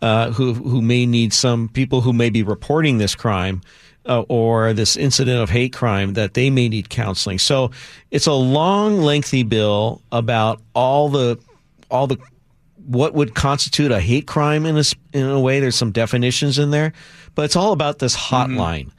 uh, 0.03 0.31
who 0.33 0.55
who 0.55 0.83
may 0.83 1.07
need 1.07 1.33
some 1.33 1.69
people 1.69 2.01
who 2.03 2.13
may 2.13 2.31
be 2.31 2.43
reporting 2.43 2.99
this 2.99 3.15
crime. 3.15 3.61
Uh, 4.07 4.25
or 4.29 4.73
this 4.73 4.97
incident 4.97 5.43
of 5.43 5.51
hate 5.51 5.73
crime 5.73 6.15
that 6.15 6.35
they 6.35 6.49
may 6.49 6.69
need 6.69 6.89
counseling. 6.89 7.41
So 7.41 7.73
it's 8.13 8.29
a 8.29 8.33
long, 8.33 9.01
lengthy 9.01 9.43
bill 9.43 10.01
about 10.13 10.63
all 10.75 11.09
the 11.09 11.41
all 11.91 12.07
the 12.07 12.17
what 12.87 13.15
would 13.15 13.35
constitute 13.35 13.91
a 13.91 14.01
hate 14.01 14.27
crime 14.27 14.65
in 14.65 14.77
a, 14.77 14.85
in 15.13 15.27
a 15.27 15.41
way. 15.41 15.61
There's 15.61 15.77
some 15.77 15.91
definitions 15.91 16.59
in 16.59 16.71
there, 16.71 16.93
but 17.35 17.45
it's 17.45 17.57
all 17.57 17.73
about 17.73 17.99
this 17.99 18.17
hotline. 18.17 18.91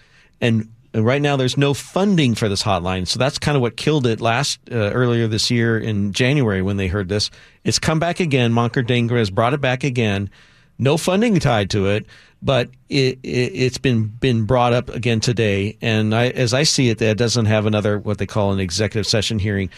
And, 0.42 0.70
and 0.94 1.06
right 1.06 1.22
now, 1.22 1.38
there's 1.38 1.58
no 1.58 1.74
funding 1.74 2.36
for 2.36 2.50
this 2.50 2.64
hotline. 2.64 3.08
So 3.08 3.18
that's 3.18 3.40
kind 3.40 3.56
of 3.56 3.62
what 3.62 3.78
killed 3.78 4.06
it 4.06 4.20
last 4.20 4.60
uh, 4.72 4.76
earlier 4.76 5.28
this 5.28 5.50
year 5.50 5.80
in 5.80 6.12
January 6.12 6.62
when 6.62 6.78
they 6.78 6.88
heard 6.88 7.08
this. 7.08 7.32
It's 7.64 7.80
come 7.80 8.00
back 8.00 8.20
again. 8.20 8.54
Manka 8.54 8.84
Dhingra 8.84 9.20
has 9.20 9.30
brought 9.30 9.54
it 9.54 9.62
back 9.62 9.84
again. 9.84 10.30
No 10.80 10.98
funding 10.98 11.40
tied 11.40 11.70
to 11.72 11.88
it, 11.88 12.06
but 12.42 12.70
it, 12.90 13.20
it, 13.24 13.28
it's 13.28 13.78
been 13.78 14.06
been 14.08 14.46
brought 14.46 14.74
up 14.74 14.90
again 14.90 15.20
today. 15.20 15.78
And 15.82 16.14
I, 16.14 16.30
as 16.30 16.54
I 16.54 16.64
see 16.64 16.90
it, 16.90 17.00
that 17.00 17.18
doesn't 17.18 17.46
have 17.46 17.66
another 17.66 17.98
what 17.98 18.20
they 18.20 18.28
call 18.28 18.52
an 18.52 18.60
executive 18.60 19.08
session 19.08 19.40
hearing. 19.40 19.70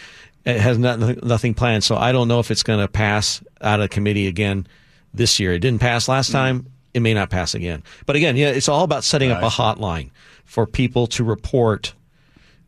It 0.44 0.60
has 0.60 0.78
not, 0.78 0.98
nothing 1.22 1.54
planned, 1.54 1.84
so 1.84 1.96
I 1.96 2.12
don't 2.12 2.28
know 2.28 2.40
if 2.40 2.50
it's 2.50 2.62
going 2.62 2.80
to 2.80 2.88
pass 2.88 3.42
out 3.60 3.80
of 3.80 3.90
committee 3.90 4.26
again 4.26 4.66
this 5.12 5.38
year. 5.38 5.52
It 5.52 5.58
didn't 5.58 5.80
pass 5.80 6.08
last 6.08 6.32
time. 6.32 6.66
It 6.94 7.00
may 7.00 7.14
not 7.14 7.30
pass 7.30 7.54
again. 7.54 7.82
But 8.06 8.16
again, 8.16 8.36
yeah, 8.36 8.48
it's 8.48 8.68
all 8.68 8.84
about 8.84 9.04
setting 9.04 9.30
up 9.30 9.42
a 9.42 9.48
hotline 9.48 10.10
for 10.44 10.66
people 10.66 11.06
to 11.08 11.24
report 11.24 11.94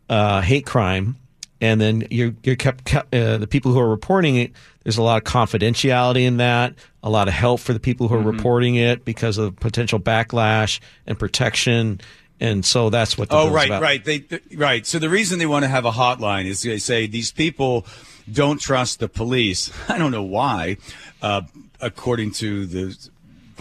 uh, 0.08 0.42
hate 0.42 0.66
crime, 0.66 1.16
and 1.62 1.80
then 1.80 2.06
you're 2.10 2.34
you're 2.42 2.56
kept, 2.56 2.84
kept 2.84 3.14
uh, 3.14 3.38
the 3.38 3.46
people 3.46 3.72
who 3.72 3.78
are 3.78 3.88
reporting 3.88 4.36
it. 4.36 4.52
There's 4.82 4.98
a 4.98 5.02
lot 5.02 5.16
of 5.16 5.24
confidentiality 5.24 6.26
in 6.26 6.38
that, 6.38 6.74
a 7.02 7.08
lot 7.08 7.28
of 7.28 7.34
help 7.34 7.60
for 7.60 7.72
the 7.72 7.80
people 7.80 8.08
who 8.08 8.16
are 8.16 8.20
reporting 8.22 8.74
it 8.74 9.04
because 9.04 9.38
of 9.38 9.54
potential 9.56 10.00
backlash 10.00 10.80
and 11.06 11.16
protection, 11.18 12.00
and 12.40 12.64
so 12.64 12.90
that's 12.90 13.16
what. 13.16 13.30
The 13.30 13.36
Oh, 13.36 13.50
right, 13.50 13.68
about. 13.68 13.80
right. 13.80 14.04
They, 14.04 14.18
th- 14.18 14.42
right. 14.56 14.84
So 14.84 14.98
the 14.98 15.08
reason 15.08 15.38
they 15.38 15.46
want 15.46 15.62
to 15.62 15.68
have 15.68 15.84
a 15.84 15.92
hotline 15.92 16.46
is 16.46 16.62
they 16.62 16.78
say 16.78 17.06
these 17.06 17.30
people 17.32 17.86
don't 18.30 18.60
trust 18.60 18.98
the 18.98 19.08
police. 19.08 19.70
I 19.88 19.98
don't 19.98 20.10
know 20.10 20.24
why. 20.24 20.76
Uh, 21.22 21.42
according 21.80 22.32
to 22.32 22.66
the 22.66 22.96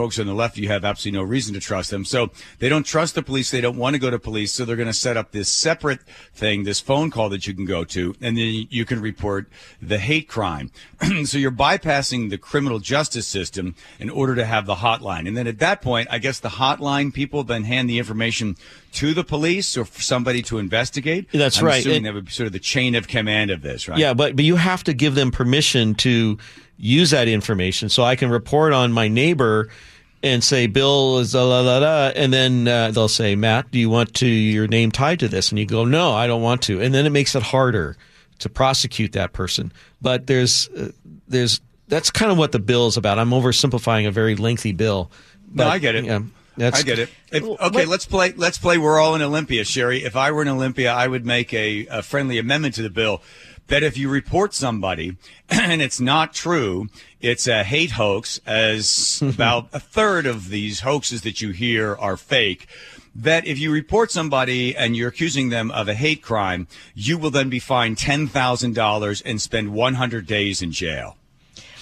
folks 0.02 0.18
on 0.18 0.26
the 0.26 0.34
left, 0.34 0.58
you 0.58 0.68
have 0.68 0.84
absolutely 0.84 1.20
no 1.20 1.24
reason 1.24 1.54
to 1.54 1.60
trust 1.60 1.92
them. 1.92 2.04
So 2.04 2.32
they 2.58 2.70
don't 2.70 2.82
trust 2.88 3.14
the 3.14 3.22
police. 3.22 3.52
They 3.52 3.62
don't 3.62 3.78
want 3.78 3.94
to 3.94 4.00
go 4.00 4.10
to 4.10 4.18
police. 4.18 4.52
So 4.52 4.66
they're 4.66 4.76
going 4.76 4.88
to 4.88 4.94
set 4.94 5.16
up 5.16 5.32
this 5.32 5.48
separate 5.48 6.02
thing, 6.34 6.64
this 6.64 6.80
phone 6.80 7.12
call 7.12 7.30
that 7.30 7.46
you 7.46 7.54
can 7.54 7.66
go 7.66 7.84
to, 7.84 8.16
and 8.20 8.36
then 8.36 8.66
you 8.72 8.84
can 8.84 9.00
report 9.00 9.48
the 9.80 10.00
hate 10.00 10.28
crime. 10.28 10.72
so 11.26 11.38
you're 11.38 11.52
bypassing 11.52 12.32
the 12.32 12.40
criminal 12.40 12.80
justice 12.80 13.28
system 13.28 13.76
in 14.00 14.10
order 14.10 14.34
to 14.34 14.44
have 14.44 14.66
the 14.66 14.74
hotline. 14.74 15.28
And 15.28 15.38
then 15.38 15.46
at 15.46 15.60
that 15.60 15.84
point, 15.84 16.08
I 16.10 16.18
guess 16.18 16.40
the 16.40 16.50
hotline 16.50 17.14
people 17.14 17.44
then 17.44 17.64
hand 17.66 17.88
the 17.88 18.00
information 18.00 18.58
to 18.94 19.14
the 19.14 19.24
police 19.24 19.78
or 19.78 19.86
for 19.86 20.02
somebody 20.02 20.42
to 20.42 20.58
investigate. 20.58 21.28
That's 21.32 21.60
I'm 21.60 21.66
right. 21.66 21.80
Assuming 21.80 21.98
And- 21.98 22.06
that 22.08 22.14
would 22.16 22.26
be 22.26 22.32
sort 22.32 22.48
of 22.48 22.54
the 22.54 22.60
chain 22.60 22.96
of 22.96 23.08
command 23.08 23.52
of 23.52 23.62
this, 23.62 23.88
right? 23.88 24.00
Yeah, 24.00 24.16
but 24.16 24.36
but 24.36 24.46
you 24.46 24.56
have 24.56 24.84
to 24.86 24.94
give 24.94 25.14
them 25.14 25.30
permission 25.30 25.94
to 25.96 26.40
use 26.82 27.12
that 27.12 27.28
information. 27.28 27.90
So 27.90 28.04
I 28.04 28.16
can 28.16 28.30
report 28.30 28.74
on 28.74 28.92
my 28.92 29.08
neighbor 29.08 29.70
and 30.24 30.44
say 30.44 30.68
Bill 30.68 31.20
is 31.20 31.34
la 31.34 31.44
la 31.44 31.62
la, 31.62 31.78
la 31.80 32.08
and 32.16 32.32
then 32.32 32.68
uh, 32.68 32.92
they'll 32.92 33.08
say 33.08 33.36
Matt, 33.36 33.72
do 33.72 33.80
you 33.80 33.90
want 33.90 34.14
to 34.16 34.28
your 34.28 34.68
name 34.68 34.92
tied 34.92 35.20
to 35.20 35.28
this? 35.28 35.50
And 35.50 35.60
you 35.60 35.66
go, 35.66 35.86
no, 35.86 36.12
I 36.14 36.28
don't 36.28 36.42
want 36.42 36.62
to. 36.64 36.82
And 36.82 36.94
then 36.94 37.06
it 37.06 37.12
makes 37.12 37.36
it 37.36 37.44
harder 37.44 37.98
to 38.40 38.50
prosecute 38.50 39.14
that 39.14 39.34
person. 39.34 39.72
But 40.02 40.28
there's 40.28 40.68
uh, 40.70 40.92
there's 41.28 41.62
that's 41.88 42.10
kind 42.12 42.32
of 42.32 42.38
what 42.38 42.52
the 42.52 42.60
bill 42.60 42.88
is 42.88 42.98
about. 42.98 43.20
I'm 43.20 43.32
oversimplifying 43.32 44.08
a 44.08 44.12
very 44.12 44.36
lengthy 44.36 44.72
bill. 44.72 45.12
No, 45.54 45.66
But, 45.66 45.68
I 45.68 45.80
get 45.80 45.96
it. 45.96 46.06
Yeah, 46.06 46.22
That's 46.56 46.80
I 46.80 46.84
get 46.84 47.00
it. 47.00 47.10
If, 47.32 47.44
okay, 47.44 47.58
what- 47.60 47.88
let's 47.88 48.06
play. 48.06 48.32
Let's 48.34 48.58
play. 48.58 48.78
We're 48.78 49.00
all 49.00 49.16
in 49.16 49.22
Olympia, 49.22 49.66
Sherry. 49.66 50.04
If 50.04 50.16
I 50.16 50.32
were 50.32 50.42
in 50.42 50.48
Olympia, 50.48 50.94
I 50.94 51.08
would 51.08 51.26
make 51.26 51.54
a, 51.54 51.88
a 51.88 52.02
friendly 52.02 52.38
amendment 52.38 52.76
to 52.76 52.82
the 52.82 52.90
bill 52.90 53.22
that 53.68 53.84
if 53.84 53.98
you 53.98 54.10
report 54.10 54.54
somebody 54.54 55.18
and 55.50 55.82
it's 55.82 56.00
not 56.00 56.34
true, 56.34 56.88
it's 57.22 57.48
a 57.48 57.64
hate 57.64 57.92
hoax. 57.92 58.40
As 58.46 59.22
about 59.26 59.70
a 59.74 59.80
third 59.80 60.26
of 60.26 60.50
these 60.50 60.82
hoaxes 60.82 61.22
that 61.22 61.42
you 61.42 61.50
hear 61.52 61.96
are 61.96 62.18
fake. 62.18 62.68
That 63.14 63.46
if 63.46 63.60
you 63.60 63.72
report 63.74 64.10
somebody 64.10 64.74
and 64.76 64.96
you're 64.96 65.10
accusing 65.10 65.50
them 65.50 65.70
of 65.72 65.90
a 65.90 65.94
hate 65.94 66.22
crime, 66.22 66.68
you 66.96 67.18
will 67.18 67.30
then 67.32 67.50
be 67.50 67.60
fined 67.60 67.98
ten 67.98 68.28
thousand 68.28 68.74
dollars 68.76 69.22
and 69.22 69.42
spend 69.42 69.74
one 69.74 69.96
hundred 69.96 70.26
days 70.28 70.62
in 70.62 70.72
jail. 70.72 71.18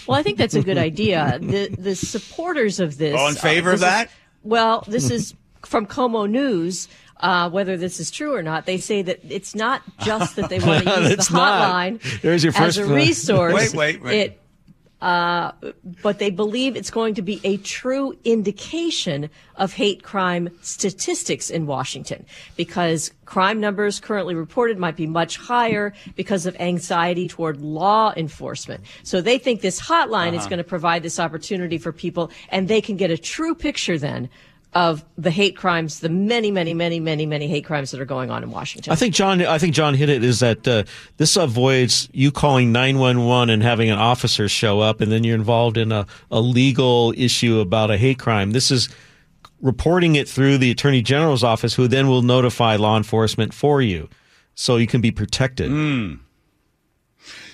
Well, 0.08 0.18
I 0.18 0.24
think 0.24 0.40
that's 0.40 0.56
a 0.56 0.64
good 0.64 0.80
idea. 0.80 1.38
The 1.42 1.68
the 1.78 1.96
supporters 1.96 2.80
of 2.80 2.98
this. 2.98 3.16
All 3.16 3.28
in 3.30 3.36
favor 3.36 3.72
of 3.72 3.80
this 3.80 3.88
is- 3.88 3.94
that? 3.94 4.10
well, 4.44 4.84
this 4.88 5.12
is 5.18 5.36
from 5.66 5.86
KOMO 5.86 6.28
News. 6.30 6.88
Uh, 7.22 7.50
whether 7.50 7.76
this 7.76 8.00
is 8.00 8.10
true 8.10 8.34
or 8.34 8.42
not, 8.42 8.66
they 8.66 8.78
say 8.78 9.02
that 9.02 9.20
it's 9.28 9.54
not 9.54 9.82
just 10.06 10.38
that 10.38 10.50
they 10.50 10.58
want 10.58 10.86
to 10.86 11.02
use 11.02 11.12
It's 11.12 11.28
the 11.28 11.36
not. 11.36 11.70
hotline 12.00 12.22
There's 12.22 12.46
your 12.46 12.54
as 12.56 12.78
a 12.78 12.86
resource. 12.86 13.54
Wait, 13.54 13.74
wait, 13.74 14.02
wait. 14.02 14.20
It, 14.22 14.42
uh, 15.02 15.52
but 16.02 16.20
they 16.20 16.30
believe 16.30 16.76
it's 16.76 16.92
going 16.92 17.14
to 17.16 17.22
be 17.22 17.40
a 17.44 17.58
true 17.58 18.18
indication 18.26 19.30
of 19.56 19.74
hate 19.74 20.04
crime 20.04 20.50
statistics 20.62 21.50
in 21.50 21.66
Washington 21.66 22.26
because 22.58 23.12
crime 23.26 23.60
numbers 23.60 24.00
currently 24.00 24.36
reported 24.36 24.78
might 24.78 24.96
be 24.96 25.08
much 25.08 25.38
higher 25.38 25.94
because 26.16 26.46
of 26.46 26.56
anxiety 26.60 27.28
toward 27.28 27.62
law 27.62 28.14
enforcement. 28.18 28.84
So 29.04 29.22
they 29.22 29.38
think 29.38 29.62
this 29.62 29.80
hotline 29.80 30.38
is 30.38 30.48
going 30.48 30.58
to 30.58 30.64
provide 30.64 31.04
this 31.04 31.20
opportunity 31.20 31.78
for 31.78 31.94
people 31.94 32.32
and 32.50 32.68
they 32.68 32.82
can 32.82 32.98
get 32.98 33.12
a 33.12 33.18
true 33.18 33.56
picture 33.56 33.98
then 33.98 34.30
of 34.74 35.04
the 35.18 35.32
hate 35.32 35.58
crimes, 35.58 36.00
the 36.00 36.10
many, 36.10 36.52
many, 36.52 36.76
many, 36.76 37.00
many, 37.00 37.26
many 37.26 37.48
hate 37.48 37.66
crimes 37.66 37.90
that 37.90 38.00
are 38.00 38.06
going 38.06 38.30
on 38.30 38.44
in 38.44 38.52
Washington. 38.52 38.94
I 38.94 38.96
think 38.96 39.16
John. 39.16 39.44
I 39.44 39.58
think 39.58 39.74
John 39.74 39.96
hit 39.96 40.10
it. 40.10 40.24
Is 40.24 40.42
that 40.42 40.68
uh, 40.68 40.84
this 41.18 41.36
avoids 41.36 42.08
you 42.14 42.32
calling 42.32 42.72
nine 42.72 43.00
one 43.00 43.26
one 43.26 43.50
and 43.50 43.64
having 43.64 43.90
an 43.90 43.98
officer 43.98 44.48
show 44.48 44.80
up, 44.80 45.02
and 45.02 45.12
then 45.12 45.24
you're 45.24 45.36
involved 45.36 45.78
in 45.78 45.92
a, 45.92 46.06
a 46.30 46.40
legal 46.40 47.14
issue 47.18 47.60
about 47.60 47.90
a 47.90 47.98
hate 47.98 48.20
crime. 48.20 48.52
This 48.52 48.70
is 48.70 48.90
reporting 49.62 50.16
it 50.16 50.30
through 50.30 50.58
the 50.60 50.72
attorney 50.72 51.02
general's 51.02 51.44
office, 51.44 51.74
who 51.74 51.88
then 51.88 52.08
will 52.08 52.22
notify 52.22 52.76
law 52.76 52.96
enforcement 52.96 53.54
for 53.54 53.82
you, 53.82 54.08
so 54.54 54.78
you 54.78 54.88
can 54.88 55.02
be 55.02 55.12
protected. 55.12 55.72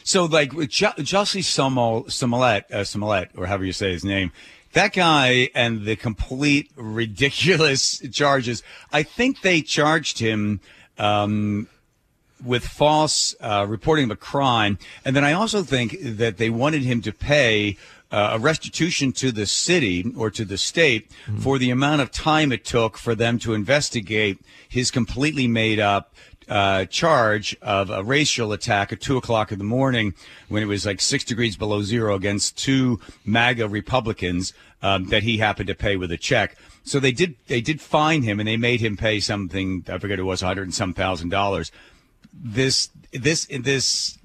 So, 0.04 0.26
like 0.26 0.54
with 0.54 0.70
jo- 0.70 0.94
Jussie 1.00 1.44
Smollett, 1.44 2.12
Smollett, 2.12 2.70
uh, 2.72 2.84
Smollett, 2.84 3.32
or 3.36 3.48
however 3.48 3.66
you 3.66 3.74
say 3.74 3.92
his 3.92 4.06
name, 4.06 4.32
that 4.76 4.94
guy 4.94 5.50
and 5.56 5.86
the 5.86 5.96
complete 5.96 6.70
ridiculous 6.76 8.00
charges. 8.12 8.62
I 8.92 9.04
think 9.04 9.42
they 9.42 9.62
charged 9.62 10.20
him 10.20 10.60
um, 10.98 11.68
with 12.44 12.68
false 12.68 13.36
uh, 13.40 13.66
reporting 13.68 14.06
of 14.06 14.12
a 14.12 14.16
crime, 14.16 14.78
and 15.04 15.16
then 15.16 15.24
I 15.24 15.34
also 15.34 15.64
think 15.64 15.98
that 16.02 16.38
they 16.38 16.50
wanted 16.50 16.84
him 16.84 17.02
to 17.02 17.12
pay. 17.12 17.78
Uh, 18.12 18.34
a 18.34 18.40
restitution 18.40 19.12
to 19.12 19.32
the 19.32 19.48
city 19.48 20.14
or 20.16 20.30
to 20.30 20.46
the 20.46 20.60
state 20.60 21.10
for 21.40 21.58
the 21.58 21.72
amount 21.72 22.02
of 22.02 22.12
time 22.12 22.52
it 22.52 22.64
took 22.64 22.98
for 22.98 23.16
them 23.16 23.40
to 23.40 23.56
investigate 23.56 24.38
his 24.70 24.92
completely 24.92 25.48
made 25.48 25.80
up 25.80 26.14
uh, 26.50 26.86
charge 26.86 27.56
of 27.62 27.90
a 27.90 28.04
racial 28.04 28.52
attack 28.52 28.92
at 28.92 29.02
two 29.02 29.18
o'clock 29.18 29.52
in 29.52 29.58
the 29.58 29.66
morning 29.66 30.14
when 30.50 30.62
it 30.62 30.68
was 30.68 30.86
like 30.86 31.02
six 31.02 31.24
degrees 31.24 31.58
below 31.58 31.82
zero 31.82 32.16
against 32.16 32.58
two 32.58 33.00
MAGA 33.26 33.68
Republicans 33.68 34.54
um, 34.82 35.06
that 35.10 35.24
he 35.24 35.38
happened 35.38 35.68
to 35.68 35.76
pay 35.76 35.96
with 35.96 36.12
a 36.12 36.18
check. 36.18 36.56
So 36.84 37.00
they 37.00 37.12
did 37.12 37.36
they 37.48 37.62
did 37.62 37.82
fine 37.82 38.22
him 38.22 38.40
and 38.40 38.48
they 38.48 38.58
made 38.58 38.82
him 38.82 38.96
pay 38.98 39.20
something 39.20 39.84
I 39.90 39.98
forget 39.98 40.20
it 40.20 40.24
was 40.24 40.44
a 40.44 40.46
hundred 40.46 40.64
and 40.64 40.74
some 40.74 40.94
thousand 40.94 41.30
dollars. 41.30 41.72
This 42.34 42.90
this 43.12 43.48
this 43.48 44.18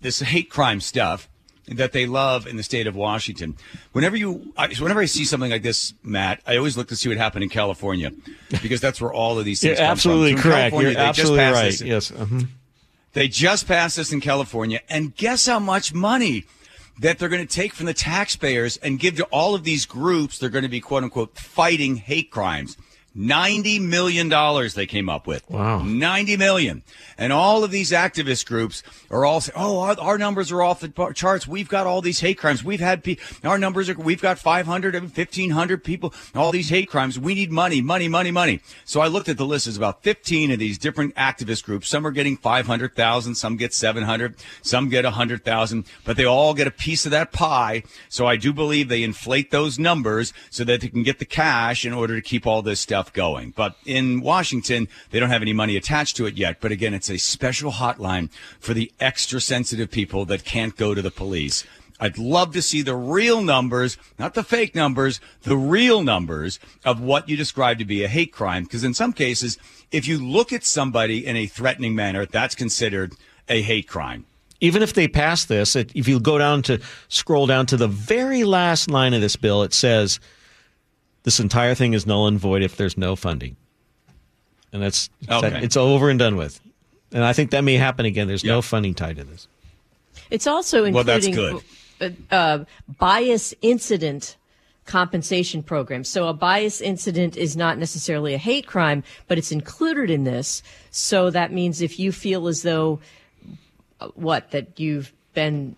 this 0.00 0.20
hate 0.20 0.50
crime 0.50 0.80
stuff 0.80 1.28
that 1.68 1.92
they 1.92 2.06
love 2.06 2.46
in 2.46 2.56
the 2.56 2.62
state 2.62 2.86
of 2.86 2.96
Washington. 2.96 3.56
Whenever 3.92 4.16
you, 4.16 4.52
I, 4.56 4.68
whenever 4.68 5.00
I 5.00 5.04
see 5.06 5.24
something 5.24 5.50
like 5.50 5.62
this, 5.62 5.94
Matt, 6.02 6.40
I 6.46 6.56
always 6.56 6.76
look 6.76 6.88
to 6.88 6.96
see 6.96 7.08
what 7.08 7.18
happened 7.18 7.44
in 7.44 7.50
California 7.50 8.10
because 8.62 8.80
that's 8.80 9.00
where 9.00 9.12
all 9.12 9.38
of 9.38 9.44
these 9.44 9.62
You're 9.62 9.74
things 9.76 9.80
come 9.80 9.90
absolutely 9.90 10.34
correct. 10.34 10.74
You're 10.74 10.90
they 10.90 10.94
just 10.94 11.20
absolutely 11.20 11.44
right. 11.44 11.64
this- 11.70 11.80
Yes. 11.82 12.10
mhm. 12.10 12.48
They 13.14 13.28
just 13.28 13.68
passed 13.68 13.96
this 13.96 14.10
in 14.12 14.20
California, 14.22 14.80
and 14.88 15.14
guess 15.14 15.44
how 15.46 15.58
much 15.58 15.92
money 15.92 16.44
that 17.00 17.18
they're 17.18 17.28
going 17.28 17.46
to 17.46 17.54
take 17.54 17.74
from 17.74 17.84
the 17.86 17.92
taxpayers 17.94 18.78
and 18.78 18.98
give 18.98 19.16
to 19.16 19.24
all 19.24 19.54
of 19.54 19.64
these 19.64 19.84
groups. 19.84 20.38
They're 20.38 20.48
going 20.48 20.62
to 20.62 20.68
be 20.70 20.80
quote 20.80 21.04
unquote 21.04 21.36
fighting 21.38 21.96
hate 21.96 22.30
crimes. 22.30 22.76
Ninety 23.14 23.78
million 23.78 24.30
dollars 24.30 24.72
they 24.72 24.86
came 24.86 25.10
up 25.10 25.26
with. 25.26 25.48
Wow. 25.50 25.82
Ninety 25.82 26.38
million, 26.38 26.82
and 27.18 27.30
all 27.30 27.62
of 27.62 27.70
these 27.70 27.90
activist 27.90 28.46
groups 28.46 28.82
are 29.10 29.26
all 29.26 29.42
saying, 29.42 29.54
"Oh, 29.54 29.80
our, 29.80 30.00
our 30.00 30.16
numbers 30.16 30.50
are 30.50 30.62
off 30.62 30.80
the 30.80 31.12
charts. 31.14 31.46
We've 31.46 31.68
got 31.68 31.86
all 31.86 32.00
these 32.00 32.20
hate 32.20 32.38
crimes. 32.38 32.64
We've 32.64 32.80
had 32.80 33.04
pe- 33.04 33.16
our 33.44 33.58
numbers 33.58 33.90
are. 33.90 33.94
We've 33.94 34.22
got 34.22 34.38
500, 34.38 34.94
1500 34.94 35.84
people. 35.84 36.14
All 36.34 36.52
these 36.52 36.70
hate 36.70 36.88
crimes. 36.88 37.18
We 37.18 37.34
need 37.34 37.52
money, 37.52 37.82
money, 37.82 38.08
money, 38.08 38.30
money." 38.30 38.60
So 38.86 39.02
I 39.02 39.08
looked 39.08 39.28
at 39.28 39.36
the 39.36 39.44
list. 39.44 39.66
There's 39.66 39.76
about 39.76 40.02
fifteen 40.02 40.50
of 40.50 40.58
these 40.58 40.78
different 40.78 41.14
activist 41.14 41.64
groups. 41.64 41.88
Some 41.88 42.06
are 42.06 42.12
getting 42.12 42.38
five 42.38 42.66
hundred 42.66 42.96
thousand. 42.96 43.34
Some 43.34 43.58
get 43.58 43.74
seven 43.74 44.04
hundred. 44.04 44.36
Some 44.62 44.88
get 44.88 45.04
a 45.04 45.10
hundred 45.10 45.44
thousand. 45.44 45.84
But 46.04 46.16
they 46.16 46.24
all 46.24 46.54
get 46.54 46.66
a 46.66 46.70
piece 46.70 47.04
of 47.04 47.10
that 47.10 47.30
pie. 47.30 47.82
So 48.08 48.26
I 48.26 48.36
do 48.36 48.54
believe 48.54 48.88
they 48.88 49.02
inflate 49.02 49.50
those 49.50 49.78
numbers 49.78 50.32
so 50.48 50.64
that 50.64 50.80
they 50.80 50.88
can 50.88 51.02
get 51.02 51.18
the 51.18 51.26
cash 51.26 51.84
in 51.84 51.92
order 51.92 52.14
to 52.14 52.22
keep 52.22 52.46
all 52.46 52.62
this 52.62 52.80
stuff 52.80 53.01
going. 53.12 53.52
But 53.56 53.76
in 53.86 54.20
Washington, 54.20 54.86
they 55.10 55.18
don't 55.18 55.30
have 55.30 55.42
any 55.42 55.52
money 55.52 55.76
attached 55.76 56.16
to 56.18 56.26
it 56.26 56.36
yet. 56.36 56.60
But 56.60 56.72
again, 56.72 56.94
it's 56.94 57.10
a 57.10 57.16
special 57.16 57.72
hotline 57.72 58.30
for 58.60 58.74
the 58.74 58.92
extra 59.00 59.40
sensitive 59.40 59.90
people 59.90 60.24
that 60.26 60.44
can't 60.44 60.76
go 60.76 60.94
to 60.94 61.02
the 61.02 61.10
police. 61.10 61.64
I'd 61.98 62.18
love 62.18 62.52
to 62.54 62.62
see 62.62 62.82
the 62.82 62.96
real 62.96 63.42
numbers, 63.42 63.96
not 64.18 64.34
the 64.34 64.42
fake 64.42 64.74
numbers, 64.74 65.20
the 65.42 65.56
real 65.56 66.02
numbers 66.02 66.58
of 66.84 67.00
what 67.00 67.28
you 67.28 67.36
describe 67.36 67.78
to 67.78 67.84
be 67.84 68.02
a 68.02 68.08
hate 68.08 68.32
crime. 68.32 68.64
Because 68.64 68.82
in 68.82 68.92
some 68.92 69.12
cases, 69.12 69.56
if 69.92 70.08
you 70.08 70.18
look 70.18 70.52
at 70.52 70.64
somebody 70.64 71.24
in 71.24 71.36
a 71.36 71.46
threatening 71.46 71.94
manner, 71.94 72.26
that's 72.26 72.56
considered 72.56 73.14
a 73.48 73.62
hate 73.62 73.88
crime. 73.88 74.26
even 74.62 74.80
if 74.80 74.94
they 74.94 75.08
pass 75.08 75.44
this, 75.44 75.74
if 75.74 76.06
you 76.06 76.20
go 76.20 76.38
down 76.38 76.62
to 76.62 76.80
scroll 77.08 77.46
down 77.48 77.66
to 77.66 77.76
the 77.76 77.88
very 77.88 78.44
last 78.44 78.88
line 78.88 79.12
of 79.12 79.20
this 79.20 79.34
bill, 79.34 79.64
it 79.64 79.74
says 79.74 80.20
this 81.24 81.40
entire 81.40 81.74
thing 81.74 81.92
is 81.92 82.06
null 82.06 82.26
and 82.26 82.38
void 82.38 82.62
if 82.62 82.76
there's 82.76 82.96
no 82.96 83.16
funding, 83.16 83.56
and 84.72 84.82
that's 84.82 85.10
Okay. 85.28 85.60
it's 85.62 85.76
over 85.76 86.10
and 86.10 86.18
done 86.18 86.36
with. 86.36 86.60
And 87.12 87.24
I 87.24 87.32
think 87.32 87.50
that 87.50 87.62
may 87.62 87.74
happen 87.76 88.06
again. 88.06 88.26
There's 88.26 88.44
no 88.44 88.62
funding 88.62 88.94
tied 88.94 89.16
to 89.16 89.24
this. 89.24 89.46
It's 90.30 90.46
also 90.46 90.90
Well, 90.90 91.04
that's 91.04 91.26
including 91.26 91.60
uh, 92.00 92.08
uh, 92.30 92.64
bias 92.98 93.54
incident 93.60 94.36
compensation 94.86 95.62
programs. 95.62 96.08
So 96.08 96.26
a 96.26 96.32
bias 96.32 96.80
incident 96.80 97.36
is 97.36 97.56
not 97.56 97.78
necessarily 97.78 98.34
a 98.34 98.38
hate 98.38 98.66
crime, 98.66 99.04
but 99.28 99.38
it's 99.38 99.52
included 99.52 100.10
in 100.10 100.24
this. 100.24 100.62
So 100.90 101.30
that 101.30 101.52
means 101.52 101.80
if 101.80 101.98
you 101.98 102.10
feel 102.12 102.48
as 102.48 102.62
though 102.62 103.00
uh, 104.00 104.08
what 104.14 104.50
that 104.50 104.80
you've 104.80 105.12
been 105.34 105.76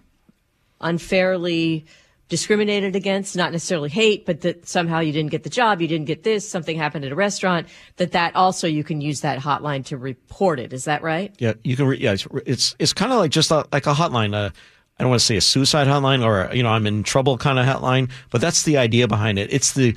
unfairly 0.80 1.84
discriminated 2.28 2.96
against, 2.96 3.36
not 3.36 3.52
necessarily 3.52 3.90
hate, 3.90 4.24
but 4.24 4.40
that 4.40 4.66
somehow 4.66 5.00
you 5.00 5.12
didn't 5.12 5.30
get 5.30 5.42
the 5.42 5.50
job, 5.50 5.80
you 5.80 5.88
didn't 5.88 6.06
get 6.06 6.22
this, 6.22 6.48
something 6.48 6.76
happened 6.76 7.04
at 7.04 7.12
a 7.12 7.14
restaurant, 7.14 7.68
that 7.96 8.12
that 8.12 8.34
also 8.34 8.66
you 8.66 8.82
can 8.82 9.00
use 9.00 9.20
that 9.20 9.38
hotline 9.38 9.84
to 9.86 9.96
report 9.96 10.58
it. 10.58 10.72
Is 10.72 10.84
that 10.84 11.02
right? 11.02 11.34
Yeah, 11.38 11.54
you 11.62 11.76
can. 11.76 11.86
Re- 11.86 11.98
yeah, 11.98 12.12
it's 12.12 12.26
it's, 12.46 12.76
it's 12.78 12.92
kind 12.92 13.12
of 13.12 13.18
like 13.18 13.30
just 13.30 13.50
a, 13.50 13.66
like 13.72 13.86
a 13.86 13.94
hotline. 13.94 14.34
Uh, 14.34 14.50
I 14.98 15.02
don't 15.02 15.10
want 15.10 15.20
to 15.20 15.26
say 15.26 15.36
a 15.36 15.40
suicide 15.40 15.86
hotline 15.86 16.24
or 16.24 16.54
you 16.54 16.62
know 16.62 16.70
I'm 16.70 16.86
in 16.86 17.02
trouble 17.02 17.36
kind 17.36 17.58
of 17.58 17.66
hotline, 17.66 18.10
but 18.30 18.40
that's 18.40 18.62
the 18.62 18.78
idea 18.78 19.06
behind 19.08 19.38
it. 19.38 19.52
It's 19.52 19.72
the 19.72 19.94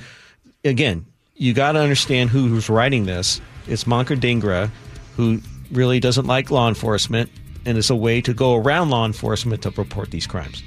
again, 0.64 1.06
you 1.34 1.54
got 1.54 1.72
to 1.72 1.78
understand 1.78 2.30
who, 2.30 2.48
who's 2.48 2.68
writing 2.68 3.06
this. 3.06 3.40
It's 3.68 3.86
Manka 3.86 4.16
Dhingra, 4.16 4.70
who 5.16 5.40
really 5.70 6.00
doesn't 6.00 6.26
like 6.26 6.50
law 6.50 6.68
enforcement, 6.68 7.30
and 7.64 7.78
it's 7.78 7.90
a 7.90 7.96
way 7.96 8.20
to 8.22 8.34
go 8.34 8.56
around 8.56 8.90
law 8.90 9.06
enforcement 9.06 9.62
to 9.62 9.70
report 9.70 10.10
these 10.10 10.26
crimes. 10.26 10.62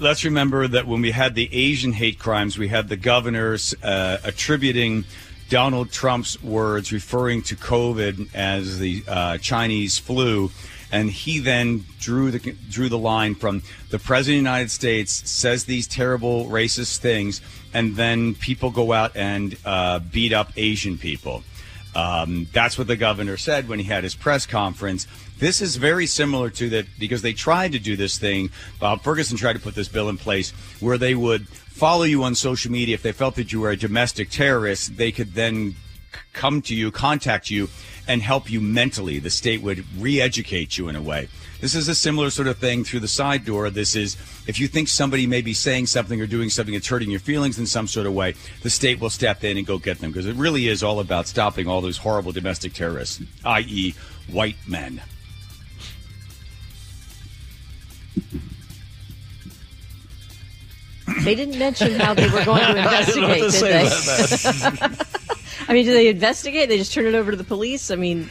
Let's 0.00 0.24
remember 0.24 0.66
that 0.66 0.86
when 0.86 1.02
we 1.02 1.10
had 1.10 1.34
the 1.34 1.48
Asian 1.52 1.92
hate 1.92 2.18
crimes, 2.18 2.58
we 2.58 2.68
had 2.68 2.88
the 2.88 2.96
governors 2.96 3.74
uh, 3.82 4.18
attributing 4.24 5.04
Donald 5.48 5.90
Trump's 5.90 6.42
words, 6.42 6.92
referring 6.92 7.42
to 7.42 7.56
COVID 7.56 8.34
as 8.34 8.78
the 8.78 9.02
uh, 9.06 9.38
Chinese 9.38 9.98
flu. 9.98 10.50
And 10.92 11.10
he 11.10 11.38
then 11.38 11.84
drew 12.00 12.32
the 12.32 12.56
drew 12.68 12.88
the 12.88 12.98
line 12.98 13.36
from 13.36 13.62
the 13.90 13.98
president 13.98 14.38
of 14.38 14.44
the 14.44 14.50
United 14.50 14.70
States 14.72 15.30
says 15.30 15.64
these 15.64 15.86
terrible 15.86 16.46
racist 16.46 16.98
things, 16.98 17.40
and 17.72 17.94
then 17.94 18.34
people 18.34 18.70
go 18.70 18.92
out 18.92 19.14
and 19.14 19.56
uh, 19.64 20.00
beat 20.00 20.32
up 20.32 20.50
Asian 20.56 20.98
people. 20.98 21.44
Um, 21.94 22.48
that's 22.52 22.76
what 22.76 22.86
the 22.88 22.96
governor 22.96 23.36
said 23.36 23.68
when 23.68 23.78
he 23.78 23.84
had 23.84 24.02
his 24.02 24.16
press 24.16 24.46
conference. 24.46 25.06
This 25.40 25.62
is 25.62 25.76
very 25.76 26.06
similar 26.06 26.50
to 26.50 26.68
that 26.68 26.86
because 26.98 27.22
they 27.22 27.32
tried 27.32 27.72
to 27.72 27.78
do 27.78 27.96
this 27.96 28.18
thing. 28.18 28.50
Bob 28.78 29.02
Ferguson 29.02 29.38
tried 29.38 29.54
to 29.54 29.58
put 29.58 29.74
this 29.74 29.88
bill 29.88 30.10
in 30.10 30.18
place 30.18 30.50
where 30.80 30.98
they 30.98 31.14
would 31.14 31.48
follow 31.48 32.04
you 32.04 32.22
on 32.24 32.34
social 32.34 32.70
media 32.70 32.94
if 32.94 33.02
they 33.02 33.12
felt 33.12 33.36
that 33.36 33.50
you 33.50 33.60
were 33.60 33.70
a 33.70 33.76
domestic 33.76 34.28
terrorist. 34.28 34.98
They 34.98 35.10
could 35.10 35.32
then 35.32 35.76
come 36.34 36.60
to 36.62 36.74
you, 36.74 36.90
contact 36.90 37.50
you, 37.50 37.70
and 38.06 38.20
help 38.20 38.50
you 38.50 38.60
mentally. 38.60 39.18
The 39.18 39.30
state 39.30 39.62
would 39.62 39.84
re-educate 39.98 40.76
you 40.76 40.90
in 40.90 40.96
a 40.96 41.00
way. 41.00 41.28
This 41.62 41.74
is 41.74 41.88
a 41.88 41.94
similar 41.94 42.28
sort 42.28 42.48
of 42.48 42.58
thing 42.58 42.84
through 42.84 43.00
the 43.00 43.08
side 43.08 43.46
door. 43.46 43.70
This 43.70 43.96
is 43.96 44.16
if 44.46 44.60
you 44.60 44.68
think 44.68 44.88
somebody 44.88 45.26
may 45.26 45.40
be 45.40 45.54
saying 45.54 45.86
something 45.86 46.20
or 46.20 46.26
doing 46.26 46.50
something 46.50 46.74
that's 46.74 46.88
hurting 46.88 47.10
your 47.10 47.20
feelings 47.20 47.58
in 47.58 47.66
some 47.66 47.86
sort 47.86 48.06
of 48.06 48.12
way, 48.12 48.34
the 48.62 48.70
state 48.70 49.00
will 49.00 49.10
step 49.10 49.42
in 49.42 49.56
and 49.56 49.66
go 49.66 49.78
get 49.78 50.00
them 50.00 50.10
because 50.10 50.26
it 50.26 50.36
really 50.36 50.68
is 50.68 50.82
all 50.82 51.00
about 51.00 51.26
stopping 51.26 51.66
all 51.66 51.80
those 51.80 51.96
horrible 51.96 52.32
domestic 52.32 52.74
terrorists, 52.74 53.22
i.e., 53.46 53.94
white 54.28 54.56
men. 54.66 55.00
They 61.24 61.34
didn't 61.34 61.58
mention 61.58 61.98
how 61.98 62.14
they 62.14 62.28
were 62.28 62.44
going 62.44 62.60
to 62.60 62.80
I 62.88 63.04
don't 63.04 63.20
know 63.20 63.28
what 63.28 63.40
investigate, 63.40 63.52
to 63.52 63.58
did 63.58 64.90
they? 64.98 65.04
I 65.68 65.72
mean, 65.72 65.84
do 65.84 65.92
they 65.92 66.08
investigate? 66.08 66.68
They 66.68 66.78
just 66.78 66.92
turn 66.92 67.06
it 67.06 67.14
over 67.14 67.30
to 67.30 67.36
the 67.36 67.44
police? 67.44 67.90
I 67.90 67.96
mean, 67.96 68.30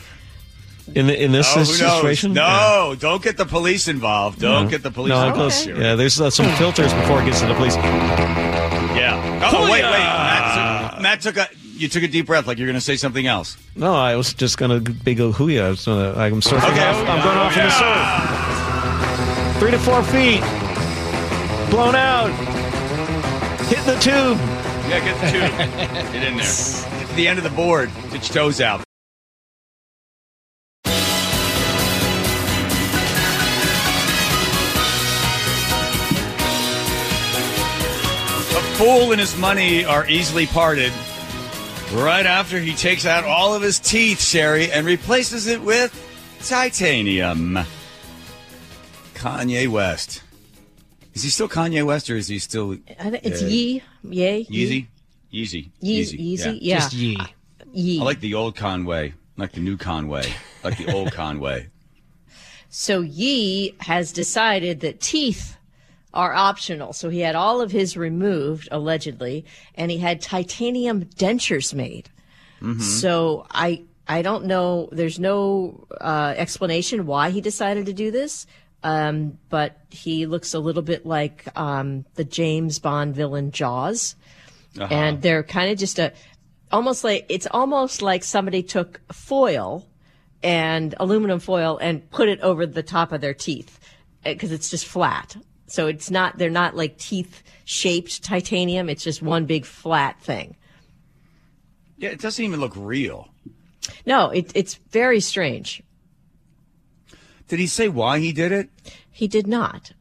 In 0.96 1.08
the, 1.08 1.24
in 1.24 1.32
this 1.32 1.48
Oh, 1.50 1.54
who 1.60 1.60
knows? 1.60 1.78
situation, 1.78 2.34
No, 2.34 2.96
don't 2.98 3.22
get 3.22 3.38
the 3.38 3.46
police 3.46 3.88
involved. 3.88 4.40
Don't 4.40 4.66
No. 4.66 4.70
get 4.70 4.82
the 4.84 4.92
police 4.92 5.10
No, 5.10 5.24
it 5.26 5.28
involved. 5.30 5.40
goes, 5.56 5.64
Sherry. 5.64 5.82
yeah, 5.82 5.96
there's 5.96 6.20
uh, 6.22 6.30
some 6.30 6.50
filters 6.56 6.94
before 6.94 7.22
it 7.22 7.26
gets 7.26 7.42
to 7.42 7.48
the 7.48 7.54
police. 7.56 7.76
Yeah. 7.76 9.50
Oh, 9.54 9.64
wait, 9.64 9.84
wait. 9.84 9.92
Matt 9.92 10.92
took, 10.94 11.02
Matt 11.02 11.22
took 11.22 11.38
a. 11.38 11.48
You 11.78 11.88
took 11.88 12.04
a 12.04 12.08
deep 12.10 12.26
breath, 12.26 12.46
like 12.46 12.58
you're 12.58 12.68
going 12.68 12.76
to 12.76 12.82
say 12.82 12.98
something 12.98 13.26
else. 13.26 13.56
No, 13.74 13.96
I 13.96 14.18
was 14.18 14.34
just 14.34 14.58
gonna 14.58 14.82
big 14.82 15.22
a 15.22 15.32
hooyah. 15.32 15.78
So 15.78 16.14
I'm 16.14 16.42
surfing 16.42 16.58
Okay, 16.72 16.86
off. 16.90 17.08
I'm 17.08 17.24
going 17.24 17.38
off 17.38 17.56
in 17.56 17.64
the 17.64 17.72
surf. 17.72 18.49
Three 19.60 19.72
to 19.72 19.80
four 19.80 20.02
feet. 20.04 20.40
Blown 21.70 21.94
out. 21.94 22.30
Hit 23.68 23.84
the 23.86 24.00
tube. 24.00 24.38
Yeah, 24.88 25.02
get 25.04 25.20
the 25.20 25.32
tube. 25.32 25.52
get 26.14 26.24
in 26.24 26.38
there. 26.38 27.00
Get 27.00 27.10
to 27.10 27.16
the 27.16 27.28
end 27.28 27.40
of 27.40 27.44
the 27.44 27.50
board. 27.50 27.92
Get 28.10 28.34
your 28.34 28.44
toes 28.44 28.62
out. 28.62 28.82
A 38.56 38.62
fool 38.78 39.12
and 39.12 39.20
his 39.20 39.38
money 39.38 39.84
are 39.84 40.08
easily 40.08 40.46
parted 40.46 40.94
right 41.96 42.26
after 42.26 42.60
he 42.60 42.74
takes 42.76 43.06
out 43.06 43.26
all 43.26 43.54
of 43.54 43.62
his 43.62 43.78
teeth, 43.78 44.22
Sherry, 44.22 44.72
and 44.72 44.86
replaces 44.86 45.48
it 45.48 45.62
with 45.62 45.94
titanium. 46.48 47.60
Kanye 49.20 49.68
West. 49.68 50.24
Is 51.14 51.24
he 51.24 51.30
still 51.30 51.50
Kanye 51.50 51.86
West 51.86 52.10
or 52.10 52.16
is 52.16 52.30
he 52.30 52.40
still 52.40 52.78
I 53.00 53.10
think 53.10 53.26
it's 53.26 53.42
uh, 53.42 53.48
Yee. 53.48 53.84
Yay. 54.04 54.46
Yeezy? 54.46 54.88
Yeezy. 55.34 55.70
Yeezy. 55.84 56.20
Yeezy. 56.20 56.60
Yeah. 56.62 56.76
Just 56.76 56.94
ye. 56.94 57.18
Yee. 57.74 58.00
I 58.00 58.04
like 58.04 58.22
the 58.22 58.34
old 58.34 58.56
Conway, 58.56 59.10
I 59.10 59.42
like 59.42 59.52
the 59.52 59.60
new 59.60 59.76
Conway, 59.76 60.24
I 60.64 60.68
like 60.70 60.78
the 60.78 60.92
old 60.94 61.12
Conway. 61.12 61.68
So 62.70 63.02
Yee 63.02 63.76
has 63.82 64.14
decided 64.14 64.80
that 64.82 65.02
teeth 65.02 65.58
are 66.14 66.34
optional. 66.34 66.94
So 66.94 67.10
he 67.10 67.20
had 67.20 67.36
all 67.36 67.62
of 67.62 67.72
his 67.72 67.98
removed, 67.98 68.70
allegedly, 68.72 69.46
and 69.76 69.92
he 69.92 69.98
had 69.98 70.22
titanium 70.22 71.06
dentures 71.06 71.74
made. 71.74 72.10
So 72.80 73.46
I 73.52 73.84
I 74.08 74.22
don't 74.24 74.46
know. 74.46 74.90
There's 74.92 75.20
no 75.20 75.86
uh, 76.02 76.34
explanation 76.36 77.06
why 77.06 77.30
he 77.30 77.42
decided 77.42 77.86
to 77.86 77.94
do 77.94 78.10
this. 78.10 78.48
Um, 78.82 79.38
but 79.50 79.78
he 79.90 80.26
looks 80.26 80.54
a 80.54 80.60
little 80.60 80.82
bit 80.82 81.06
like 81.06 81.48
um, 81.58 82.06
the 82.16 82.24
James 82.24 82.80
Bond 82.80 83.14
villain 83.16 83.52
Jaws, 83.52 84.16
and 84.80 85.22
they're 85.22 85.44
kind 85.44 85.72
of 85.72 85.78
just 85.78 86.00
a 86.00 86.14
almost 86.72 87.04
like 87.04 87.26
it's 87.30 87.48
almost 87.52 88.02
like 88.02 88.24
somebody 88.24 88.64
took 88.64 89.02
foil 89.12 89.86
and 90.44 90.96
aluminum 91.00 91.40
foil 91.40 91.78
and 91.82 92.10
put 92.12 92.30
it 92.30 92.40
over 92.42 92.66
the 92.66 92.84
top 92.84 93.12
of 93.12 93.22
their 93.22 93.34
teeth 93.34 93.80
because 94.24 94.52
it's 94.52 94.70
just 94.70 94.86
flat. 94.86 95.36
So 95.68 95.88
it's 95.88 96.10
not 96.10 96.38
they're 96.38 96.50
not 96.50 96.76
like 96.76 96.98
teeth 96.98 97.44
shaped 97.66 98.24
titanium. 98.24 98.90
It's 98.90 99.04
just 99.04 99.22
one 99.22 99.46
big 99.46 99.66
flat 99.66 100.22
thing. 100.22 100.56
Yeah, 101.98 102.10
it 102.10 102.20
doesn't 102.20 102.44
even 102.44 102.60
look 102.60 102.74
real. 102.76 103.28
No, 104.06 104.30
it, 104.30 104.52
it's 104.56 104.76
very 104.92 105.20
strange. 105.20 105.84
Did 107.50 107.60
he 107.60 107.68
say 107.68 107.90
why 107.90 108.20
he 108.20 108.32
did 108.32 108.52
it? 108.54 108.70
He 109.12 109.28
did 109.28 109.46
not. 109.48 109.92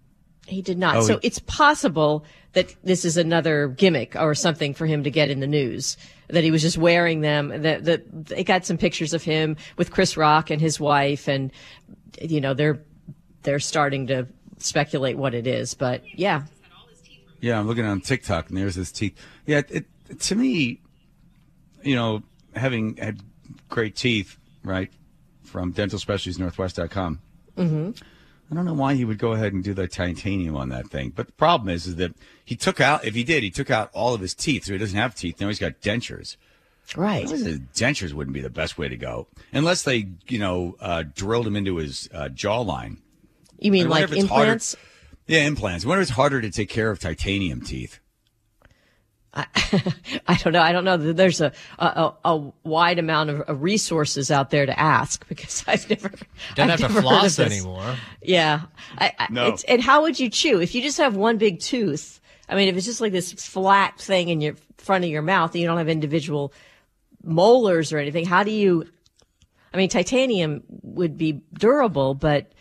He 0.47 0.63
did 0.63 0.79
not. 0.79 0.97
Oh, 0.97 1.01
so 1.03 1.19
he- 1.19 1.27
it's 1.27 1.41
possible 1.41 2.25
that 2.53 2.75
this 2.85 3.05
is 3.05 3.17
another 3.17 3.69
gimmick 3.69 4.15
or 4.17 4.35
something 4.35 4.73
for 4.73 4.87
him 4.87 5.03
to 5.05 5.11
get 5.11 5.29
in 5.31 5.41
the 5.41 5.47
news. 5.47 5.97
That 6.29 6.45
he 6.45 6.51
was 6.51 6.63
just 6.63 6.79
wearing 6.79 7.21
them. 7.23 7.49
That 7.63 7.85
that 7.85 8.27
they 8.27 8.45
got 8.45 8.65
some 8.65 8.79
pictures 8.79 9.13
of 9.15 9.23
him 9.25 9.57
with 9.77 9.91
Chris 9.91 10.17
Rock 10.17 10.51
and 10.51 10.61
his 10.61 10.79
wife, 10.79 11.27
and 11.27 11.51
you 12.23 12.41
know 12.41 12.55
they're 12.55 12.81
they're 13.43 13.59
starting 13.61 14.07
to 14.09 14.27
speculate 14.59 15.17
what 15.17 15.35
it 15.35 15.47
is. 15.47 15.73
But 15.75 16.03
yeah, 16.19 16.43
Yeah, 17.41 17.59
I'm 17.59 17.67
looking 17.67 17.85
on 17.87 18.01
TikTok 18.03 18.49
and 18.51 18.59
there's 18.59 18.75
his 18.75 18.93
teeth. 18.93 19.17
Yeah, 19.47 19.59
it, 19.59 19.87
it 20.11 20.21
to 20.21 20.35
me, 20.35 20.81
you 21.83 21.95
know, 21.97 22.23
having 22.55 22.97
had 22.97 23.21
great 23.69 23.95
teeth, 23.97 24.37
right, 24.65 24.91
from 25.45 25.73
dentalspecialtiesnorthwest.com. 25.73 27.21
Mm-hmm. 27.59 27.91
I 28.51 28.55
don't 28.55 28.65
know 28.65 28.75
why 28.75 28.95
he 28.95 29.05
would 29.05 29.19
go 29.19 29.33
ahead 29.33 29.53
and 29.53 29.63
do 29.63 29.75
the 29.75 29.87
titanium 29.87 30.57
on 30.57 30.71
that 30.71 30.89
thing. 30.89 31.13
But 31.15 31.27
the 31.27 31.33
problem 31.35 31.69
is, 31.69 31.87
is 31.87 31.97
that 31.97 32.15
he 32.45 32.57
took 32.57 32.81
out, 32.81 33.05
if 33.05 33.15
he 33.15 33.23
did, 33.23 33.43
he 33.43 33.51
took 33.51 33.71
out 33.71 33.91
all 33.93 34.15
of 34.15 34.23
his 34.23 34.35
teeth. 34.35 34.65
So 34.65 34.73
he 34.73 34.79
doesn't 34.79 34.97
have 34.99 35.15
teeth. 35.15 35.39
Now 35.41 35.49
he's 35.49 35.59
got 35.59 35.81
dentures. 35.83 36.37
right. 36.97 37.27
Dentures 37.27 38.15
wouldn't 38.15 38.33
be 38.33 38.41
the 38.41 38.49
best 38.49 38.79
way 38.79 38.89
to 38.89 38.97
go. 38.97 39.27
Unless 39.53 39.83
they, 39.83 40.09
you 40.29 40.39
know, 40.39 40.77
uh, 40.81 41.05
drilled 41.15 41.47
him 41.47 41.57
into 41.57 41.77
his 41.77 42.09
uh, 42.15 42.29
jawline. 42.33 42.99
You 43.59 43.71
mean 43.71 43.89
like 43.91 44.05
it's 44.05 44.25
harder- 44.25 44.53
implants? 44.53 44.77
Yeah, 45.27 45.41
implants. 45.41 45.85
I 45.85 45.89
wonder 45.89 46.01
if 46.01 46.09
it's 46.09 46.17
harder 46.17 46.41
to 46.41 46.51
take 46.51 46.71
care 46.71 46.91
of 46.91 47.01
titanium 47.01 47.61
teeth. 47.61 48.01
I 50.27 50.35
don't 50.43 50.53
know. 50.53 50.63
I 50.63 50.73
don't 50.73 50.85
know. 50.85 50.97
There's 50.97 51.41
a 51.41 51.53
a, 51.79 52.13
a 52.25 52.37
wide 52.65 52.99
amount 52.99 53.31
of, 53.31 53.41
of 53.43 53.63
resources 53.63 54.31
out 54.31 54.51
there 54.51 54.67
to 54.67 54.79
ask 54.79 55.27
because 55.29 55.65
I've 55.69 55.89
never 55.89 56.11
Don't 56.55 56.71
I've 56.71 56.81
have 56.81 56.89
to 56.89 56.95
never 56.95 56.95
heard 56.95 56.99
of 56.99 57.05
floss 57.05 57.39
anymore. 57.39 57.97
Yeah. 58.23 58.63
I, 58.99 59.13
I, 59.19 59.27
No. 59.31 59.49
It's, 59.49 59.65
and 59.65 59.83
how 59.83 60.03
would 60.03 60.19
you 60.19 60.29
chew 60.31 60.61
if 60.61 60.75
you 60.75 60.83
just 60.83 60.99
have 60.99 61.17
one 61.17 61.39
big 61.39 61.61
tooth? 61.61 62.21
I 62.49 62.55
mean, 62.55 62.69
if 62.69 62.77
it's 62.77 62.87
just 62.87 63.01
like 63.01 63.13
this 63.13 63.33
flat 63.33 63.99
thing 64.01 64.29
in 64.29 64.41
your 64.41 64.55
front 64.79 65.05
of 65.05 65.11
your 65.11 65.23
mouth 65.23 65.53
and 65.53 65.61
you 65.61 65.67
don't 65.67 65.79
have 65.79 65.89
individual 65.89 66.53
molars 67.23 67.93
or 67.93 67.99
anything, 67.99 68.25
how 68.25 68.43
do 68.43 68.51
you? 68.51 68.87
I 69.73 69.77
mean, 69.77 69.91
titanium 69.91 70.63
would 70.83 71.19
be 71.19 71.43
durable, 71.53 72.15
but 72.15 72.53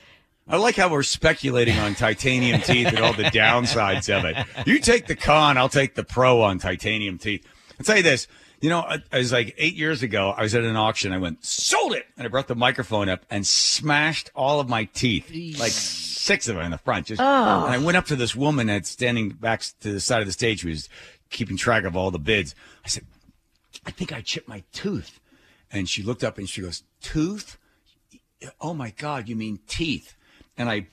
I 0.50 0.58
like 0.58 0.76
how 0.76 0.90
we're 0.90 1.04
speculating 1.04 1.78
on 1.80 1.94
titanium 1.96 2.62
teeth 2.62 2.88
and 2.88 3.00
all 3.00 3.14
the 3.14 3.24
downsides 3.24 4.10
of 4.16 4.26
it. 4.26 4.38
You 4.66 4.80
take 4.80 5.08
the 5.08 5.16
con, 5.16 5.58
I'll 5.58 5.70
take 5.70 5.96
the 5.96 6.04
pro 6.04 6.42
on 6.42 6.58
titanium 6.60 7.18
teeth. 7.18 7.46
I'll 7.80 7.86
tell 7.86 7.98
you 7.98 8.04
this. 8.04 8.28
You 8.62 8.70
know, 8.70 8.80
I, 8.80 9.04
I 9.12 9.18
was 9.20 9.32
like 9.32 9.54
eight 9.58 9.76
years 9.76 10.02
ago, 10.02 10.34
I 10.36 10.42
was 10.42 10.56
at 10.56 10.64
an 10.64 10.76
auction. 10.76 11.12
I 11.12 11.20
went, 11.20 11.46
sold 11.46 11.94
it. 11.94 12.06
And 12.18 12.26
I 12.26 12.30
brought 12.30 12.48
the 12.48 12.56
microphone 12.56 13.08
up 13.08 13.26
and 13.30 13.46
smashed 13.46 14.32
all 14.36 14.60
of 14.60 14.68
my 14.68 14.86
teeth, 14.86 15.30
like 15.60 15.72
six 15.72 16.48
of 16.48 16.56
them 16.56 16.66
in 16.66 16.72
the 16.72 16.78
front. 16.80 17.08
Just, 17.08 17.22
oh. 17.22 17.66
And 17.66 17.74
I 17.74 17.78
went 17.78 17.98
up 17.98 18.06
to 18.06 18.16
this 18.16 18.36
woman 18.36 18.68
that's 18.68 18.90
standing 18.90 19.30
back 19.30 19.62
to 19.82 19.92
the 19.92 20.00
side 20.00 20.22
of 20.22 20.28
the 20.28 20.34
stage 20.34 20.62
who 20.62 20.70
was 20.70 20.90
keeping 21.30 21.58
track 21.58 21.84
of 21.84 21.96
all 21.96 22.10
the 22.10 22.20
bids. 22.20 22.56
I 22.84 22.88
said, 22.88 23.06
I 23.86 23.92
think 23.92 24.12
I 24.12 24.22
chipped 24.22 24.48
my 24.48 24.64
tooth. 24.72 25.20
And 25.72 25.88
she 25.88 26.02
looked 26.02 26.24
up 26.24 26.38
and 26.38 26.50
she 26.50 26.62
goes, 26.62 26.84
tooth? 27.02 27.58
Oh 28.62 28.74
my 28.74 28.92
God, 28.92 29.28
you 29.30 29.36
mean 29.36 29.60
teeth? 29.68 30.16
And 30.58 30.70
I 30.70 30.88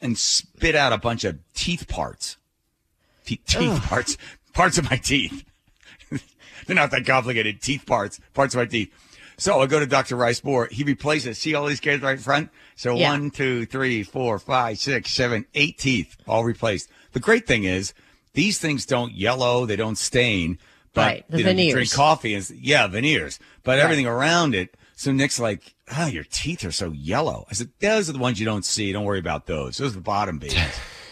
and 0.00 0.18
spit 0.18 0.74
out 0.74 0.92
a 0.92 0.98
bunch 0.98 1.24
of 1.24 1.38
teeth 1.54 1.88
parts. 1.88 2.36
Te- 3.24 3.36
teeth 3.46 3.80
parts, 3.84 4.16
parts 4.52 4.78
of 4.78 4.90
my 4.90 4.96
teeth. 4.96 5.44
They're 6.66 6.76
not 6.76 6.90
that 6.90 7.06
complicated. 7.06 7.60
Teeth 7.62 7.86
parts, 7.86 8.20
parts 8.34 8.54
of 8.54 8.58
my 8.58 8.66
teeth. 8.66 8.92
So 9.38 9.60
I 9.60 9.66
go 9.66 9.80
to 9.80 9.86
Dr. 9.86 10.16
Rice 10.16 10.44
Moore. 10.44 10.68
He 10.70 10.84
replaces. 10.84 11.38
See 11.38 11.54
all 11.54 11.66
these 11.66 11.80
kids 11.80 12.02
right 12.02 12.12
in 12.12 12.18
front? 12.18 12.50
So 12.76 12.94
Yeah. 12.96 13.10
one, 13.10 13.30
two, 13.30 13.64
three, 13.66 14.02
four, 14.02 14.38
five, 14.38 14.78
six, 14.78 15.10
seven, 15.12 15.46
eight 15.54 15.78
teeth 15.78 16.16
all 16.28 16.44
replaced. 16.44 16.88
The 17.12 17.20
great 17.20 17.46
thing 17.46 17.64
is 17.64 17.94
these 18.34 18.58
things 18.58 18.84
don't 18.86 19.12
yellow. 19.14 19.66
They 19.66 19.76
don't 19.76 19.96
stain. 19.98 20.58
But 20.94 21.06
Right, 21.06 21.24
the 21.30 21.38
you 21.38 21.44
know, 21.44 21.50
you 21.50 21.56
veneers. 21.56 21.72
drink 21.74 21.92
coffee 21.92 22.34
and 22.34 22.48
yeah, 22.50 22.86
veneers. 22.86 23.38
But 23.62 23.78
everything 23.78 24.06
around 24.06 24.54
it. 24.54 24.76
So 24.96 25.10
Nick's 25.12 25.40
like, 25.40 25.74
oh, 25.96 26.06
your 26.06 26.24
teeth 26.24 26.64
are 26.64 26.70
so 26.72 26.92
yellow. 26.92 27.46
I 27.50 27.54
said, 27.54 27.70
those 27.80 28.08
are 28.08 28.12
the 28.12 28.18
ones 28.18 28.38
you 28.38 28.46
don't 28.46 28.64
see. 28.64 28.92
Don't 28.92 29.04
worry 29.04 29.18
about 29.18 29.46
those. 29.46 29.78
Those 29.78 29.92
are 29.92 29.96
the 29.96 30.00
bottom 30.00 30.38
babies. 30.38 30.58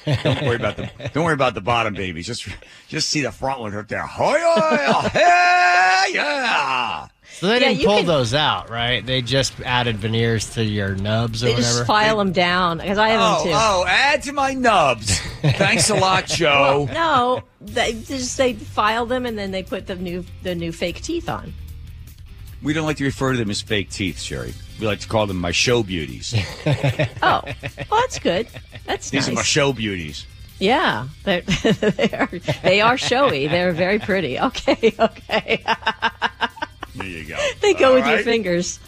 don't 0.25 0.43
worry 0.47 0.57
about 0.57 0.77
the 0.77 0.89
don't 1.13 1.25
worry 1.25 1.35
about 1.35 1.55
the 1.55 1.61
bottom 1.61 1.93
babies. 1.95 2.27
Just 2.27 2.49
just 2.89 3.11
see 3.11 3.21
the 3.21 3.31
front 3.33 3.61
ones 3.61 3.75
up 3.75 3.87
there. 3.89 4.03
Hoy, 4.07 4.39
hoy, 4.41 5.09
hey, 5.13 6.07
yeah. 6.15 7.07
So 7.33 7.47
they 7.47 7.55
Yeah, 7.61 7.69
didn't 7.69 7.85
pull 7.85 7.97
can- 7.99 8.07
those 8.07 8.33
out, 8.35 8.71
right? 8.71 9.05
They 9.05 9.23
just 9.23 9.61
added 9.61 9.97
veneers 9.99 10.51
to 10.55 10.65
your 10.65 10.95
nubs 10.95 11.43
or 11.43 11.47
They 11.47 11.53
whatever. 11.55 11.73
just 11.79 11.87
file 11.87 12.17
them 12.19 12.33
down 12.33 12.79
because 12.79 12.99
I 12.99 13.11
have 13.11 13.21
Oh, 13.23 13.45
them 13.45 13.53
too. 13.53 13.59
oh, 13.59 13.85
add 13.89 14.23
to 14.25 14.33
my 14.33 14.55
nubs. 14.55 15.19
Thanks 15.43 15.91
a 15.91 15.95
lot, 15.95 16.27
Joe. 16.27 16.89
No, 16.93 17.43
they 17.61 17.93
just 17.93 18.37
they 18.37 18.55
file 18.55 19.07
them 19.07 19.27
and 19.27 19.39
then 19.39 19.51
they 19.51 19.63
put 19.63 19.87
the 19.87 19.97
new 19.97 20.25
the 20.43 20.55
new 20.55 20.73
fake 20.73 21.03
teeth 21.03 21.29
on. 21.29 21.53
We 22.63 22.73
don't 22.75 22.85
like 22.87 22.99
to 22.99 23.05
refer 23.05 23.33
to 23.33 23.39
them 23.39 23.51
as 23.51 23.63
fake 23.63 23.91
teeth, 23.91 24.21
Sherry. 24.21 24.53
We 24.79 24.87
like 24.87 25.01
to 25.01 25.09
call 25.09 25.27
them 25.27 25.39
my 25.39 25.51
show 25.53 25.83
beauties. 25.83 26.35
Oh, 27.23 27.43
well, 27.91 28.01
that's 28.01 28.19
good. 28.19 28.49
That's 28.87 29.11
These 29.11 29.23
nice. 29.27 29.29
are 29.29 29.35
my 29.37 29.43
show 29.43 29.73
beauties. 29.73 30.27
Yeah, 30.59 31.09
they're, 31.25 31.41
they 31.73 32.11
are 32.13 32.29
they 32.63 32.81
are 32.81 32.97
showy. 32.99 33.47
They're 33.47 33.73
very 33.73 33.99
pretty. 33.99 34.39
Okay, 34.39 34.95
okay. 34.99 35.63
There 36.97 37.07
you 37.07 37.25
go. 37.25 37.37
They 37.61 37.75
go 37.75 37.91
All 37.91 37.95
with 37.97 38.07
your 38.07 38.19
fingers. 38.19 38.79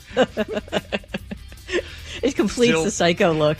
it 2.22 2.34
completes 2.36 2.72
Still- 2.72 2.84
the 2.84 2.90
psycho 2.90 3.32
look. 3.32 3.58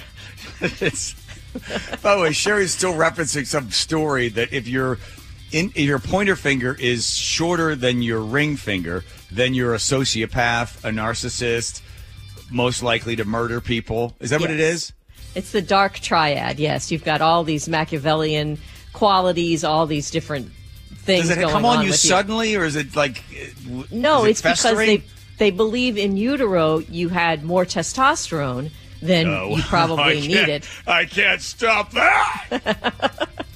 By 2.02 2.14
the 2.16 2.20
way, 2.22 2.32
Sherry's 2.32 2.72
still 2.74 2.94
referencing 2.94 3.46
some 3.46 3.70
story 3.70 4.28
that 4.30 4.52
if 4.52 4.66
your 4.68 4.98
in, 5.52 5.68
if 5.70 5.76
your 5.86 5.98
pointer 5.98 6.36
finger 6.36 6.76
is 6.78 7.14
shorter 7.14 7.74
than 7.76 8.02
your 8.02 8.20
ring 8.20 8.56
finger, 8.56 9.04
then 9.30 9.54
you're 9.54 9.74
a 9.74 9.78
sociopath, 9.78 10.84
a 10.84 10.90
narcissist, 10.90 11.80
most 12.50 12.82
likely 12.82 13.16
to 13.16 13.24
murder 13.24 13.60
people. 13.60 14.14
Is 14.20 14.30
that 14.30 14.40
what 14.40 14.50
it 14.50 14.58
Yes. 14.58 14.74
is? 14.74 14.92
It's 15.34 15.52
the 15.52 15.62
dark 15.62 15.94
triad. 16.00 16.58
Yes, 16.58 16.90
you've 16.90 17.04
got 17.04 17.22
all 17.22 17.44
these 17.44 17.68
Machiavellian 17.68 18.58
qualities, 18.92 19.64
all 19.64 19.86
these 19.86 20.10
different 20.10 20.50
things. 20.96 21.28
Does 21.28 21.36
it 21.36 21.40
going 21.40 21.52
come 21.52 21.64
on, 21.64 21.82
you 21.84 21.90
with 21.90 21.98
suddenly, 21.98 22.54
or 22.54 22.64
is 22.64 22.76
it 22.76 22.94
like? 22.94 23.22
No, 23.90 24.24
it 24.24 24.30
it's 24.30 24.42
because 24.42 24.76
they 24.76 25.02
they 25.38 25.50
believe 25.50 25.96
in 25.96 26.16
utero 26.18 26.78
you 26.78 27.08
had 27.08 27.42
more 27.44 27.64
testosterone 27.64 28.70
than 29.00 29.24
No. 29.26 29.56
you 29.56 29.62
probably 29.62 30.20
needed. 30.28 30.64
I 30.86 31.06
can't 31.06 31.40
stop 31.40 31.92
that. 31.92 33.28